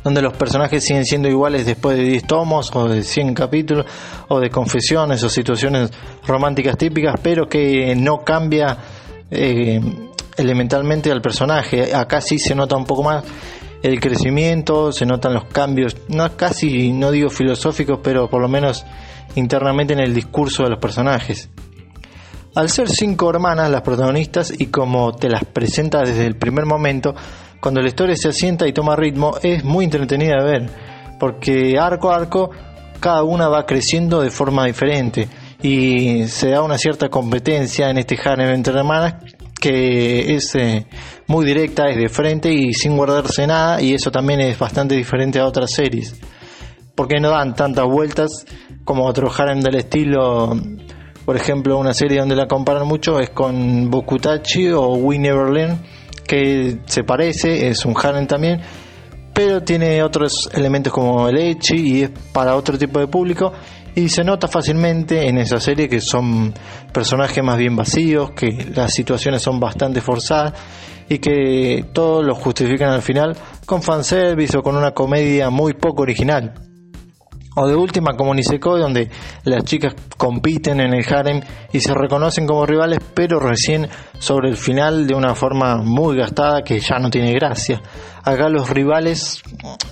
donde 0.03 0.21
los 0.21 0.33
personajes 0.37 0.85
siguen 0.85 1.05
siendo 1.05 1.29
iguales 1.29 1.67
después 1.67 1.97
de 1.97 2.05
10 2.05 2.27
tomos 2.27 2.75
o 2.75 2.89
de 2.89 3.03
100 3.03 3.35
capítulos 3.35 3.87
o 4.29 4.41
de 4.41 4.51
confesiones 4.51 5.23
o 5.23 5.29
situaciones 5.29 5.91
románticas 6.27 6.77
típicas, 6.77 7.15
pero 7.23 7.49
que 7.49 7.95
no 7.95 8.25
cambia 8.25 8.77
eh, 9.31 9.81
elementalmente 10.37 11.11
al 11.11 11.23
personaje. 11.23 11.95
Acá 11.95 12.21
sí 12.21 12.39
se 12.39 12.55
nota 12.55 12.77
un 12.77 12.85
poco 12.85 13.05
más 13.05 13.25
el 13.83 14.01
crecimiento, 14.01 14.93
se 14.93 15.07
notan 15.07 15.35
los 15.35 15.45
cambios, 15.47 15.97
no 16.09 16.37
casi 16.37 16.93
no 16.93 17.11
digo 17.11 17.31
filosóficos, 17.31 18.01
pero 18.03 18.29
por 18.29 18.41
lo 18.41 18.49
menos 18.49 18.85
internamente 19.35 19.93
en 19.93 20.01
el 20.01 20.15
discurso 20.15 20.65
de 20.65 20.71
los 20.71 20.79
personajes. 20.79 21.49
Al 22.55 22.69
ser 22.69 22.91
cinco 22.91 23.31
hermanas 23.31 23.71
las 23.71 23.81
protagonistas 23.81 24.53
y 24.57 24.67
como 24.67 25.13
te 25.13 25.31
las 25.31 25.43
presenta 25.45 26.01
desde 26.01 26.27
el 26.27 26.37
primer 26.37 26.67
momento, 26.67 27.15
cuando 27.61 27.81
la 27.81 27.89
historia 27.89 28.15
se 28.15 28.29
asienta 28.29 28.69
y 28.69 28.75
toma 28.75 28.95
ritmo, 28.95 29.37
es 29.43 29.65
muy 29.65 29.87
entretenida 29.87 30.37
de 30.37 30.45
ver, 30.45 30.71
porque 31.19 31.79
arco 31.81 32.11
a 32.11 32.17
arco 32.17 32.51
cada 33.01 33.23
una 33.23 33.49
va 33.49 33.65
creciendo 33.65 34.21
de 34.21 34.31
forma 34.31 34.67
diferente 34.67 35.29
y 35.63 36.27
se 36.27 36.51
da 36.51 36.63
una 36.63 36.77
cierta 36.77 37.09
competencia 37.09 37.89
en 37.89 37.97
este 37.97 38.19
harem 38.23 38.51
entre 38.51 38.75
hermanas 38.75 39.15
que 39.59 40.35
es 40.35 40.55
eh, 40.55 40.87
muy 41.29 41.47
directa, 41.47 41.89
es 41.89 41.97
de 41.97 42.09
frente 42.09 42.53
y 42.53 42.75
sin 42.75 42.97
guardarse 42.97 43.47
nada 43.47 43.81
y 43.81 43.95
eso 43.95 44.11
también 44.11 44.41
es 44.41 44.59
bastante 44.59 44.95
diferente 44.95 45.39
a 45.39 45.47
otras 45.47 45.71
series 45.71 46.21
porque 46.95 47.19
no 47.19 47.31
dan 47.31 47.55
tantas 47.55 47.87
vueltas 47.87 48.45
como 48.85 49.07
otros 49.07 49.39
harem 49.41 49.61
del 49.61 49.77
estilo 49.77 50.55
por 51.25 51.37
ejemplo 51.37 51.79
una 51.79 51.95
serie 51.95 52.21
donde 52.21 52.37
la 52.37 52.47
comparan 52.47 52.87
mucho 52.87 53.21
es 53.21 53.31
con 53.31 53.91
Bokutachi 53.91 54.71
o 54.71 54.95
We 54.95 55.19
Never 55.19 55.77
que 56.27 56.79
se 56.87 57.05
parece, 57.05 57.69
es 57.69 57.85
un 57.85 57.95
harem 57.97 58.27
también, 58.27 58.61
pero 59.35 59.63
tiene 59.63 60.03
otros 60.03 60.49
elementos 60.55 60.93
como 60.93 61.29
el 61.29 61.37
Echi 61.37 61.77
y 61.77 62.03
es 62.03 62.11
para 62.33 62.57
otro 62.57 62.79
tipo 62.79 62.99
de 62.99 63.07
público 63.07 63.53
y 63.95 64.09
se 64.09 64.25
nota 64.25 64.49
fácilmente 64.49 65.29
en 65.29 65.39
esa 65.39 65.61
serie 65.61 65.89
que 65.89 66.01
son 66.01 66.55
personajes 66.93 67.45
más 67.45 67.59
bien 67.59 67.77
vacíos, 67.77 68.31
que 68.31 68.67
las 68.75 68.95
situaciones 68.95 69.43
son 69.43 69.61
bastante 69.61 70.01
forzadas 70.01 70.55
y 71.09 71.19
que 71.19 71.85
todos 71.93 72.25
lo 72.25 72.35
justifican 72.35 72.91
al 72.91 73.03
final 73.03 73.37
con 73.67 73.83
fanservice 73.83 74.57
o 74.57 74.63
con 74.63 74.77
una 74.77 74.93
comedia 74.93 75.51
muy 75.51 75.75
poco 75.75 76.03
original 76.03 76.72
o 77.55 77.67
de 77.67 77.75
última 77.75 78.17
como 78.17 78.35
Nisekoi 78.35 78.81
donde 78.81 79.11
las 79.45 79.65
chicas 79.65 79.95
compiten 80.17 80.81
en 80.81 80.95
el 80.95 81.05
harem 81.13 81.41
y 81.73 81.81
se 81.81 81.95
reconocen 81.95 82.47
como 82.47 82.67
rivales 82.67 82.99
pero 83.15 83.39
recién 83.39 83.89
sobre 84.19 84.49
el 84.49 84.57
final 84.57 85.07
de 85.07 85.15
una 85.15 85.35
forma 85.35 85.77
muy 85.79 86.17
gastada 86.17 86.63
que 86.63 86.81
ya 86.81 86.99
no 86.99 87.11
tiene 87.11 87.33
gracia. 87.33 87.81
Acá 88.25 88.49
los 88.49 88.71
rivales 88.71 89.43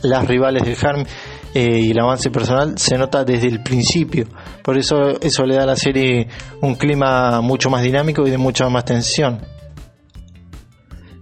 las 0.02 0.26
rivales 0.26 0.62
del 0.64 0.76
harem 0.82 1.04
eh, 1.52 1.80
y 1.80 1.90
el 1.90 1.98
avance 1.98 2.30
personal 2.30 2.78
se 2.78 2.96
nota 2.96 3.24
desde 3.24 3.48
el 3.48 3.62
principio. 3.62 4.26
Por 4.62 4.78
eso 4.78 5.20
eso 5.20 5.44
le 5.44 5.56
da 5.56 5.64
a 5.64 5.66
la 5.66 5.76
serie 5.76 6.28
un 6.60 6.74
clima 6.76 7.40
mucho 7.40 7.70
más 7.70 7.82
dinámico 7.82 8.26
y 8.26 8.30
de 8.30 8.38
mucha 8.38 8.68
más 8.68 8.84
tensión 8.84 9.59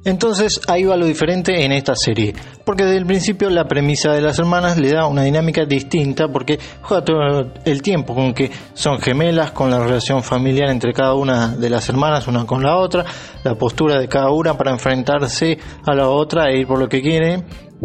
entonces 0.09 0.61
ahí 0.69 0.85
va 0.85 0.97
lo 0.97 1.05
diferente 1.05 1.65
en 1.65 1.73
esta 1.73 1.95
serie, 1.95 2.35
porque 2.65 2.85
desde 2.85 2.97
el 2.97 3.07
principio 3.07 3.51
la 3.51 3.67
premisa 3.67 4.13
de 4.13 4.23
las 4.23 4.39
hermanas 4.39 4.79
le 4.79 4.91
da 4.91 5.07
una 5.07 5.23
dinámica 5.23 5.67
distinta 5.67 6.29
porque 6.29 6.59
juega 6.81 7.05
todo 7.05 7.53
el 7.65 7.83
tiempo 7.83 8.15
con 8.15 8.33
que 8.33 8.51
son 8.73 8.99
gemelas, 9.01 9.51
con 9.51 9.71
la 9.71 9.79
relación 9.79 10.23
familiar 10.23 10.71
entre 10.71 10.95
cada 10.95 11.15
una 11.15 11.49
de 11.49 11.69
las 11.69 11.89
hermanas, 11.89 12.27
una 12.27 12.47
con 12.47 12.63
la 12.63 12.77
otra, 12.77 13.05
la 13.45 13.55
postura 13.55 13.99
de 13.99 14.09
cada 14.09 14.31
una 14.31 14.57
para 14.57 14.71
enfrentarse 14.71 15.59
a 15.85 15.95
la 15.95 16.09
otra 16.09 16.51
e 16.51 16.61
ir 16.61 16.67
por 16.67 16.79
lo 16.79 16.89
que 16.89 17.03
quiere, 17.03 17.45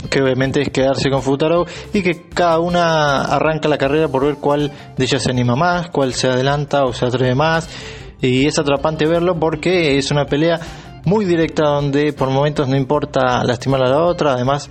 que 0.10 0.22
obviamente 0.22 0.62
es 0.62 0.70
quedarse 0.70 1.10
con 1.10 1.22
Futaro 1.22 1.66
y 1.94 2.02
que 2.02 2.30
cada 2.30 2.60
una 2.60 3.24
arranca 3.24 3.68
la 3.68 3.78
carrera 3.78 4.08
por 4.08 4.26
ver 4.26 4.36
cuál 4.36 4.72
de 4.98 5.04
ellas 5.04 5.22
se 5.22 5.30
anima 5.30 5.56
más, 5.56 5.90
cuál 5.90 6.14
se 6.14 6.30
adelanta 6.30 6.84
o 6.86 6.94
se 6.94 7.06
atreve 7.06 7.36
más 7.36 7.68
y 8.22 8.48
es 8.48 8.58
atrapante 8.58 9.06
verlo 9.06 9.38
porque 9.38 9.98
es 9.98 10.10
una 10.10 10.26
pelea 10.26 10.60
muy 11.06 11.26
directa 11.26 11.64
donde 11.64 12.14
por 12.14 12.30
momentos 12.30 12.68
no 12.68 12.76
importa 12.76 13.44
lastimar 13.44 13.84
a 13.84 13.90
la 13.90 14.04
otra, 14.04 14.34
además 14.34 14.70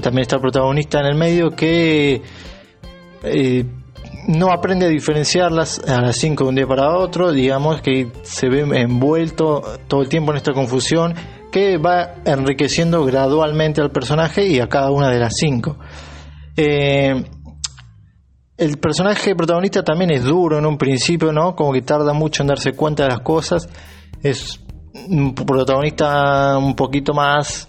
también 0.00 0.22
está 0.22 0.36
el 0.36 0.42
protagonista 0.42 1.00
en 1.00 1.06
el 1.06 1.14
medio 1.14 1.50
que 1.50 2.22
eh, 3.22 3.64
no 4.28 4.52
aprende 4.52 4.86
a 4.86 4.88
diferenciarlas 4.88 5.80
a 5.88 6.00
las 6.00 6.16
5 6.16 6.44
de 6.44 6.48
un 6.48 6.54
día 6.54 6.66
para 6.66 6.96
otro, 6.96 7.32
digamos 7.32 7.80
que 7.80 8.10
se 8.22 8.48
ve 8.48 8.60
envuelto 8.60 9.62
todo 9.88 10.02
el 10.02 10.08
tiempo 10.08 10.32
en 10.32 10.38
esta 10.38 10.52
confusión 10.52 11.14
que 11.50 11.76
va 11.76 12.14
enriqueciendo 12.24 13.04
gradualmente 13.04 13.80
al 13.80 13.90
personaje 13.90 14.46
y 14.46 14.60
a 14.60 14.68
cada 14.68 14.90
una 14.90 15.10
de 15.10 15.18
las 15.18 15.34
5. 15.36 15.76
Eh, 16.56 17.24
el 18.56 18.78
personaje 18.78 19.34
protagonista 19.34 19.82
también 19.82 20.12
es 20.12 20.24
duro 20.24 20.58
en 20.58 20.66
un 20.66 20.78
principio, 20.78 21.32
¿no? 21.32 21.56
Como 21.56 21.72
que 21.72 21.82
tarda 21.82 22.12
mucho 22.12 22.42
en 22.42 22.48
darse 22.48 22.72
cuenta 22.72 23.02
de 23.04 23.08
las 23.10 23.20
cosas. 23.20 23.68
Es 24.22 24.60
un 24.94 25.34
protagonista 25.34 26.56
un 26.58 26.74
poquito 26.74 27.14
más 27.14 27.68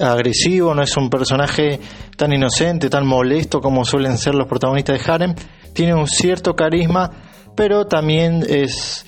agresivo, 0.00 0.74
no 0.74 0.82
es 0.82 0.96
un 0.96 1.08
personaje 1.08 1.80
tan 2.16 2.32
inocente, 2.32 2.90
tan 2.90 3.06
molesto 3.06 3.60
como 3.60 3.84
suelen 3.84 4.18
ser 4.18 4.34
los 4.34 4.46
protagonistas 4.46 4.98
de 4.98 5.12
Harem. 5.12 5.34
Tiene 5.72 5.94
un 5.94 6.06
cierto 6.06 6.54
carisma, 6.54 7.10
pero 7.54 7.86
también 7.86 8.44
es 8.48 9.06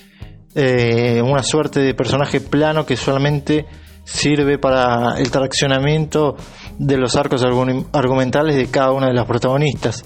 eh, 0.55 1.21
una 1.23 1.43
suerte 1.43 1.79
de 1.79 1.93
personaje 1.93 2.41
plano 2.41 2.85
que 2.85 2.97
solamente 2.97 3.65
sirve 4.03 4.57
para 4.57 5.19
el 5.19 5.29
traccionamiento 5.29 6.35
de 6.77 6.97
los 6.97 7.15
arcos 7.15 7.43
argumentales 7.91 8.55
de 8.55 8.67
cada 8.67 8.91
una 8.91 9.07
de 9.07 9.13
las 9.13 9.25
protagonistas. 9.25 10.03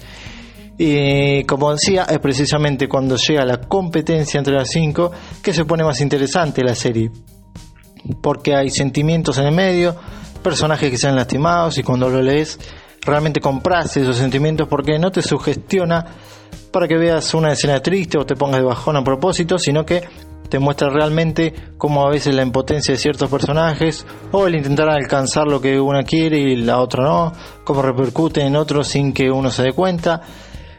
Y 0.76 1.44
como 1.44 1.72
decía, 1.72 2.04
es 2.04 2.18
precisamente 2.18 2.88
cuando 2.88 3.16
llega 3.16 3.44
la 3.44 3.58
competencia 3.60 4.38
entre 4.38 4.54
las 4.54 4.68
cinco 4.68 5.12
que 5.42 5.52
se 5.52 5.64
pone 5.64 5.84
más 5.84 6.00
interesante 6.00 6.62
la 6.64 6.74
serie. 6.74 7.10
Porque 8.20 8.54
hay 8.54 8.70
sentimientos 8.70 9.38
en 9.38 9.46
el 9.46 9.54
medio, 9.54 9.94
personajes 10.42 10.90
que 10.90 10.98
se 10.98 11.08
han 11.08 11.16
lastimados 11.16 11.78
y 11.78 11.82
cuando 11.82 12.08
lo 12.10 12.20
lees 12.20 12.58
realmente 13.00 13.40
compras 13.40 13.96
esos 13.96 14.16
sentimientos 14.16 14.66
porque 14.68 14.98
no 14.98 15.10
te 15.10 15.22
sugestiona 15.22 16.04
para 16.70 16.88
que 16.88 16.96
veas 16.96 17.32
una 17.34 17.52
escena 17.52 17.80
triste 17.80 18.18
o 18.18 18.26
te 18.26 18.34
pongas 18.34 18.60
de 18.60 18.66
bajón 18.66 18.96
a 18.96 19.04
propósito, 19.04 19.58
sino 19.58 19.84
que 19.84 20.02
te 20.48 20.58
muestra 20.58 20.90
realmente 20.90 21.54
cómo 21.78 22.06
a 22.06 22.10
veces 22.10 22.34
la 22.34 22.42
impotencia 22.42 22.92
de 22.92 22.98
ciertos 22.98 23.30
personajes 23.30 24.06
o 24.32 24.46
el 24.46 24.56
intentar 24.56 24.88
alcanzar 24.88 25.46
lo 25.46 25.60
que 25.60 25.80
una 25.80 26.02
quiere 26.02 26.38
y 26.38 26.56
la 26.56 26.80
otra 26.80 27.04
no, 27.04 27.32
cómo 27.64 27.82
repercute 27.82 28.42
en 28.42 28.56
otros 28.56 28.88
sin 28.88 29.12
que 29.12 29.30
uno 29.30 29.50
se 29.50 29.62
dé 29.62 29.72
cuenta 29.72 30.22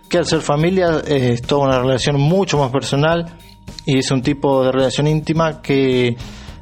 que 0.10 0.18
al 0.18 0.26
ser 0.26 0.42
familia 0.42 1.02
eh, 1.06 1.34
es 1.34 1.42
toda 1.42 1.68
una 1.68 1.80
relación 1.80 2.20
mucho 2.20 2.58
más 2.58 2.72
personal 2.72 3.38
y 3.86 4.00
es 4.00 4.12
un 4.12 4.22
tipo 4.22 4.64
de 4.64 4.72
relación 4.72 5.08
íntima 5.08 5.62
que 5.62 6.16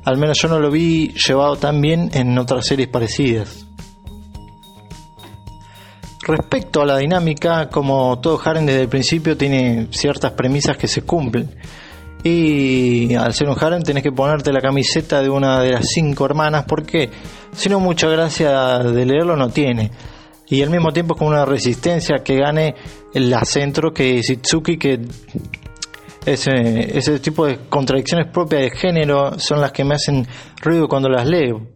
al 0.05 0.17
menos 0.17 0.37
yo 0.41 0.47
no 0.47 0.59
lo 0.59 0.69
vi 0.69 1.13
llevado 1.13 1.55
tan 1.55 1.79
bien 1.81 2.09
en 2.13 2.37
otras 2.37 2.65
series 2.65 2.89
parecidas. 2.89 3.65
Respecto 6.25 6.81
a 6.81 6.85
la 6.85 6.97
dinámica, 6.97 7.69
como 7.69 8.19
todo 8.19 8.39
Harem 8.43 8.65
desde 8.65 8.81
el 8.81 8.87
principio 8.87 9.35
tiene 9.35 9.87
ciertas 9.91 10.31
premisas 10.31 10.77
que 10.77 10.87
se 10.87 11.01
cumplen. 11.01 11.53
Y 12.23 13.13
al 13.15 13.33
ser 13.33 13.49
un 13.49 13.57
harem 13.59 13.83
tenés 13.83 14.01
que 14.01 14.13
ponerte 14.13 14.53
la 14.53 14.61
camiseta 14.61 15.21
de 15.21 15.29
una 15.29 15.59
de 15.59 15.71
las 15.73 15.89
cinco 15.89 16.25
hermanas 16.25 16.63
porque 16.65 17.09
si 17.51 17.67
no 17.67 17.81
mucha 17.81 18.07
gracia 18.07 18.79
de 18.79 19.05
leerlo 19.05 19.35
no 19.35 19.49
tiene. 19.49 19.91
Y 20.53 20.61
al 20.61 20.69
mismo 20.69 20.91
tiempo 20.91 21.15
como 21.15 21.31
una 21.31 21.45
resistencia 21.45 22.17
que 22.23 22.35
gane 22.35 22.75
el 23.11 23.33
centro 23.43 23.91
que 23.91 24.19
Itsuki 24.19 24.77
que 24.77 24.99
ese, 26.27 26.95
ese 26.95 27.19
tipo 27.19 27.47
de 27.47 27.61
contradicciones 27.67 28.27
propias 28.31 28.61
de 28.61 28.69
género 28.69 29.39
son 29.39 29.59
las 29.59 29.71
que 29.71 29.83
me 29.83 29.95
hacen 29.95 30.27
ruido 30.61 30.87
cuando 30.87 31.09
las 31.09 31.27
leo. 31.27 31.69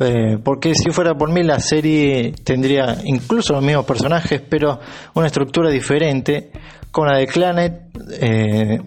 Eh, 0.00 0.38
porque 0.42 0.74
si 0.74 0.90
fuera 0.90 1.14
por 1.14 1.30
mí 1.30 1.42
la 1.42 1.60
serie 1.60 2.32
tendría 2.42 2.96
incluso 3.04 3.52
los 3.52 3.62
mismos 3.62 3.84
personajes, 3.84 4.40
pero 4.40 4.80
una 5.12 5.26
estructura 5.26 5.68
diferente, 5.68 6.50
con 6.90 7.06
la 7.06 7.18
de 7.18 7.26
Clanet 7.26 7.90
eh, 8.22 8.78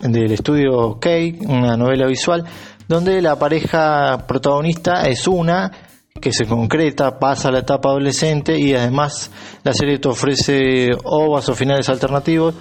del 0.00 0.32
estudio 0.32 0.98
Cake, 0.98 1.40
una 1.46 1.76
novela 1.76 2.06
visual, 2.06 2.42
donde 2.88 3.20
la 3.20 3.38
pareja 3.38 4.24
protagonista 4.26 5.06
es 5.06 5.28
una 5.28 5.87
que 6.20 6.32
se 6.32 6.46
concreta, 6.46 7.18
pasa 7.18 7.48
a 7.48 7.52
la 7.52 7.60
etapa 7.60 7.90
adolescente 7.90 8.58
y 8.58 8.74
además 8.74 9.30
la 9.62 9.72
serie 9.72 9.98
te 9.98 10.08
ofrece 10.08 10.90
ovas 11.04 11.48
o 11.48 11.54
finales 11.54 11.88
alternativos 11.88 12.54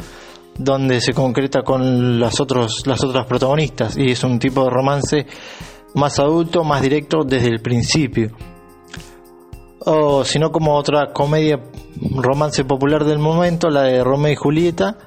donde 0.58 1.02
se 1.02 1.14
concreta 1.14 1.62
con 1.62 2.20
las, 2.20 2.40
otros, 2.40 2.86
las 2.86 3.04
otras 3.04 3.26
protagonistas 3.26 3.98
y 3.98 4.12
es 4.12 4.24
un 4.24 4.40
tipo 4.40 4.64
de 4.64 4.70
romance 4.70 5.28
más 5.96 6.20
adulto, 6.20 6.64
más 6.64 6.82
directo 6.82 7.24
desde 7.24 7.50
el 7.50 7.62
principio. 7.62 8.32
O 9.80 10.26
si 10.26 10.38
no 10.40 10.52
como 10.52 10.76
otra 10.76 11.14
comedia 11.14 11.60
romance 12.16 12.66
popular 12.66 13.06
del 13.06 13.20
momento, 13.20 13.70
la 13.70 13.84
de 13.84 14.04
Romeo 14.04 14.34
y 14.34 14.36
Julieta, 14.36 14.98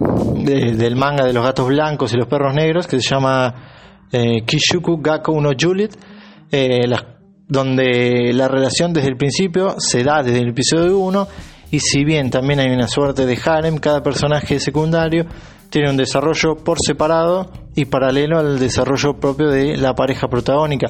del 0.00 0.96
manga 0.96 1.24
de 1.24 1.32
los 1.32 1.44
gatos 1.44 1.68
blancos 1.68 2.12
y 2.12 2.16
los 2.16 2.26
perros 2.26 2.54
negros, 2.54 2.86
que 2.86 3.00
se 3.00 3.08
llama 3.14 3.54
eh, 4.10 4.44
Kishuku 4.44 5.00
Gakko 5.00 5.32
Uno 5.32 5.50
Juliet, 5.58 5.96
eh, 6.50 6.86
donde 7.48 8.32
la 8.32 8.48
relación 8.48 8.92
desde 8.92 9.08
el 9.08 9.16
principio 9.16 9.76
se 9.78 10.02
da 10.02 10.22
desde 10.22 10.40
el 10.40 10.50
episodio 10.50 10.98
1 10.98 11.28
y 11.70 11.80
si 11.80 12.04
bien 12.04 12.30
también 12.30 12.60
hay 12.60 12.70
una 12.70 12.88
suerte 12.88 13.26
de 13.26 13.38
harem, 13.44 13.78
cada 13.78 14.02
personaje 14.02 14.60
secundario 14.60 15.26
tiene 15.70 15.90
un 15.90 15.96
desarrollo 15.96 16.56
por 16.56 16.78
separado 16.80 17.50
y 17.74 17.86
paralelo 17.86 18.38
al 18.38 18.58
desarrollo 18.58 19.18
propio 19.18 19.48
de 19.48 19.76
la 19.76 19.94
pareja 19.94 20.28
protagónica. 20.28 20.88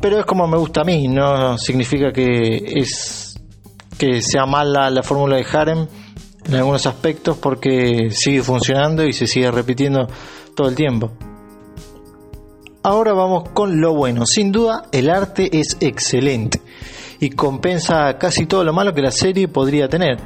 Pero 0.00 0.18
es 0.18 0.24
como 0.26 0.48
me 0.48 0.58
gusta 0.58 0.80
a 0.80 0.84
mí, 0.84 1.06
no 1.06 1.56
significa 1.56 2.10
que 2.10 2.80
es 2.80 3.40
que 3.96 4.22
sea 4.22 4.46
mala 4.46 4.90
la 4.90 5.02
fórmula 5.02 5.36
de 5.36 5.46
harem 5.52 5.86
en 6.46 6.54
algunos 6.54 6.86
aspectos 6.86 7.36
porque 7.36 8.08
sigue 8.10 8.42
funcionando 8.42 9.04
y 9.04 9.12
se 9.12 9.26
sigue 9.26 9.50
repitiendo 9.50 10.08
todo 10.56 10.68
el 10.68 10.74
tiempo. 10.74 11.12
Ahora 12.82 13.12
vamos 13.12 13.50
con 13.50 13.78
lo 13.78 13.94
bueno. 13.94 14.24
Sin 14.24 14.52
duda 14.52 14.84
el 14.90 15.10
arte 15.10 15.50
es 15.52 15.76
excelente 15.80 16.62
y 17.20 17.28
compensa 17.28 18.16
casi 18.18 18.46
todo 18.46 18.64
lo 18.64 18.72
malo 18.72 18.94
que 18.94 19.02
la 19.02 19.10
serie 19.10 19.48
podría 19.48 19.88
tener. 19.88 20.16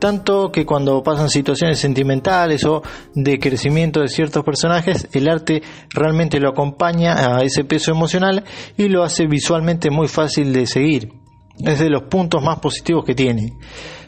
Tanto 0.00 0.50
que 0.50 0.66
cuando 0.66 1.02
pasan 1.04 1.28
situaciones 1.28 1.78
sentimentales 1.78 2.64
o 2.64 2.82
de 3.14 3.38
crecimiento 3.38 4.00
de 4.00 4.08
ciertos 4.08 4.42
personajes, 4.42 5.08
el 5.12 5.28
arte 5.28 5.62
realmente 5.90 6.40
lo 6.40 6.48
acompaña 6.48 7.36
a 7.36 7.42
ese 7.42 7.62
peso 7.64 7.92
emocional 7.92 8.42
y 8.76 8.88
lo 8.88 9.04
hace 9.04 9.26
visualmente 9.26 9.90
muy 9.90 10.08
fácil 10.08 10.52
de 10.52 10.66
seguir. 10.66 11.12
Es 11.58 11.78
de 11.78 11.90
los 11.90 12.04
puntos 12.04 12.42
más 12.42 12.58
positivos 12.58 13.04
que 13.04 13.14
tiene. 13.14 13.52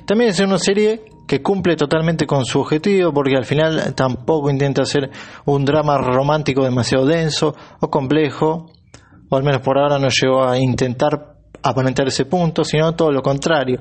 También 0.06 0.30
es 0.30 0.40
una 0.40 0.58
serie 0.58 1.04
que 1.26 1.42
cumple 1.42 1.76
totalmente 1.76 2.26
con 2.26 2.44
su 2.44 2.60
objetivo 2.60 3.12
porque 3.12 3.36
al 3.36 3.44
final 3.44 3.94
tampoco 3.94 4.50
intenta 4.50 4.82
hacer 4.82 5.10
un 5.46 5.64
drama 5.64 5.98
romántico 5.98 6.64
demasiado 6.64 7.06
denso 7.06 7.54
o 7.80 7.90
complejo, 7.90 8.70
o 9.28 9.36
al 9.36 9.42
menos 9.42 9.60
por 9.62 9.78
ahora 9.78 9.98
no 9.98 10.08
llegó 10.08 10.44
a 10.44 10.58
intentar 10.58 11.36
aparentar 11.62 12.08
ese 12.08 12.26
punto, 12.26 12.64
sino 12.64 12.94
todo 12.94 13.12
lo 13.12 13.22
contrario. 13.22 13.80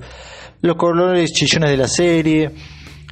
Los 0.62 0.75
colores 0.75 1.32
chillones 1.34 1.71
de 1.71 1.77
la 1.77 1.88
serie, 1.88 2.51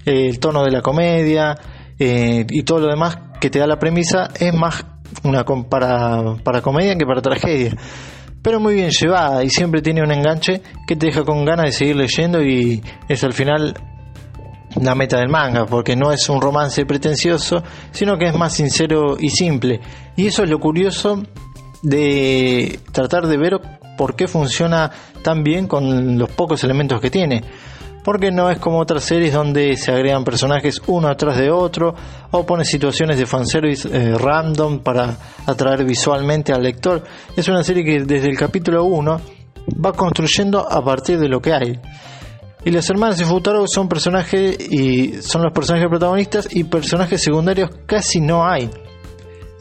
el 0.05 0.39
tono 0.39 0.63
de 0.63 0.71
la 0.71 0.81
comedia 0.81 1.57
eh, 1.97 2.45
y 2.47 2.63
todo 2.63 2.79
lo 2.79 2.87
demás 2.87 3.17
que 3.41 3.49
te 3.49 3.59
da 3.59 3.67
la 3.67 3.79
premisa 3.79 4.29
es 4.39 4.53
más 4.53 4.85
una 5.23 5.43
para, 5.43 6.35
para 6.43 6.61
comedia 6.61 6.95
que 6.95 7.05
para 7.05 7.21
tragedia. 7.21 7.75
Pero 8.41 8.59
muy 8.59 8.75
bien 8.75 8.91
llevada 8.91 9.43
y 9.43 9.49
siempre 9.49 9.81
tiene 9.81 10.01
un 10.01 10.11
enganche 10.11 10.61
que 10.87 10.95
te 10.95 11.07
deja 11.07 11.23
con 11.23 11.43
ganas 11.43 11.65
de 11.65 11.71
seguir 11.73 11.95
leyendo 11.97 12.41
y 12.41 12.81
es 13.09 13.23
al 13.23 13.33
final 13.33 13.73
la 14.75 14.95
meta 14.95 15.17
del 15.17 15.29
manga, 15.29 15.65
porque 15.65 15.95
no 15.95 16.11
es 16.11 16.29
un 16.29 16.41
romance 16.41 16.85
pretencioso, 16.85 17.63
sino 17.91 18.17
que 18.17 18.27
es 18.27 18.35
más 18.35 18.53
sincero 18.53 19.17
y 19.19 19.29
simple. 19.29 19.79
Y 20.15 20.27
eso 20.27 20.43
es 20.43 20.49
lo 20.49 20.59
curioso 20.59 21.23
de 21.81 22.79
tratar 22.91 23.27
de 23.27 23.37
ver 23.37 23.59
por 23.97 24.15
qué 24.15 24.27
funciona 24.27 24.91
tan 25.21 25.43
bien 25.43 25.67
con 25.67 26.17
los 26.17 26.29
pocos 26.29 26.63
elementos 26.63 27.01
que 27.01 27.09
tiene. 27.09 27.43
Porque 28.03 28.31
no 28.31 28.49
es 28.49 28.57
como 28.59 28.79
otras 28.79 29.03
series 29.03 29.33
donde 29.33 29.75
se 29.75 29.91
agregan 29.91 30.23
personajes 30.23 30.81
uno 30.87 31.09
atrás 31.09 31.37
de 31.37 31.51
otro 31.51 31.93
o 32.31 32.45
pone 32.45 32.63
situaciones 32.63 33.19
de 33.19 33.25
fanservice 33.25 33.89
eh, 33.91 34.17
random 34.17 34.79
para 34.79 35.17
atraer 35.45 35.83
visualmente 35.83 36.53
al 36.53 36.63
lector. 36.63 37.03
Es 37.35 37.47
una 37.49 37.63
serie 37.63 37.83
que 37.83 38.05
desde 38.05 38.29
el 38.29 38.37
capítulo 38.37 38.85
1 38.85 39.21
va 39.85 39.93
construyendo 39.93 40.65
a 40.71 40.83
partir 40.83 41.19
de 41.19 41.27
lo 41.27 41.41
que 41.41 41.53
hay. 41.53 41.79
Y 42.65 42.71
las 42.71 42.89
hermanas 42.89 43.17
de 43.17 43.25
Futaro 43.25 43.65
son 43.67 43.87
personajes 43.87 44.57
y 44.59 45.21
son 45.21 45.43
los 45.43 45.53
personajes 45.53 45.87
protagonistas 45.87 46.47
y 46.51 46.65
personajes 46.65 47.21
secundarios 47.21 47.69
casi 47.85 48.19
no 48.19 48.45
hay. 48.45 48.69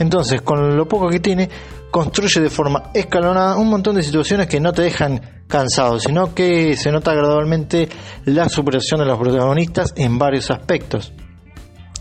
Entonces, 0.01 0.43
con 0.43 0.77
lo 0.77 0.87
poco 0.89 1.09
que 1.09 1.21
tiene, 1.21 1.49
construye 1.91 2.41
de 2.41 2.51
forma 2.51 2.91
escalonada 2.95 3.57
un 3.57 3.69
montón 3.69 3.95
de 3.95 4.03
situaciones 4.03 4.49
que 4.49 4.61
no 4.61 4.73
te 4.73 4.83
dejan 4.83 5.45
cansado, 5.47 5.99
sino 6.01 6.35
que 6.35 6.77
se 6.77 6.91
nota 6.91 7.15
gradualmente 7.15 7.89
la 8.27 8.49
superación 8.49 9.01
de 9.01 9.07
los 9.07 9.19
protagonistas 9.19 9.95
en 9.97 10.19
varios 10.19 10.51
aspectos. 10.51 11.13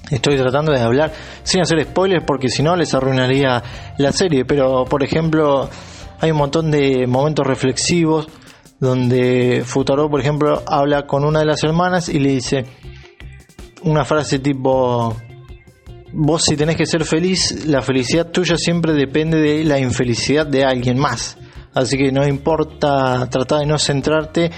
Estoy 0.09 0.37
tratando 0.37 0.71
de 0.71 0.79
hablar 0.79 1.11
sin 1.43 1.61
hacer 1.61 1.83
spoilers 1.83 2.23
porque 2.25 2.49
si 2.49 2.63
no 2.63 2.75
les 2.75 2.93
arruinaría 2.93 3.61
la 3.97 4.11
serie, 4.11 4.45
pero 4.45 4.85
por 4.85 5.03
ejemplo 5.03 5.69
hay 6.19 6.31
un 6.31 6.37
montón 6.37 6.71
de 6.71 7.05
momentos 7.07 7.45
reflexivos 7.45 8.27
donde 8.79 9.63
Futaro, 9.65 10.09
por 10.09 10.19
ejemplo, 10.19 10.63
habla 10.67 11.07
con 11.07 11.25
una 11.25 11.39
de 11.39 11.45
las 11.45 11.63
hermanas 11.63 12.09
y 12.09 12.19
le 12.19 12.29
dice 12.29 12.65
una 13.83 14.05
frase 14.05 14.39
tipo 14.39 15.15
vos 16.13 16.43
si 16.43 16.55
tenés 16.55 16.75
que 16.75 16.85
ser 16.85 17.03
feliz, 17.05 17.65
la 17.65 17.81
felicidad 17.81 18.31
tuya 18.31 18.57
siempre 18.57 18.93
depende 18.93 19.39
de 19.39 19.63
la 19.63 19.79
infelicidad 19.79 20.45
de 20.45 20.63
alguien 20.63 20.97
más. 20.97 21.37
Así 21.73 21.97
que 21.97 22.11
no 22.11 22.25
importa 22.27 23.27
tratar 23.29 23.59
de 23.59 23.65
no 23.67 23.77
centrarte 23.77 24.49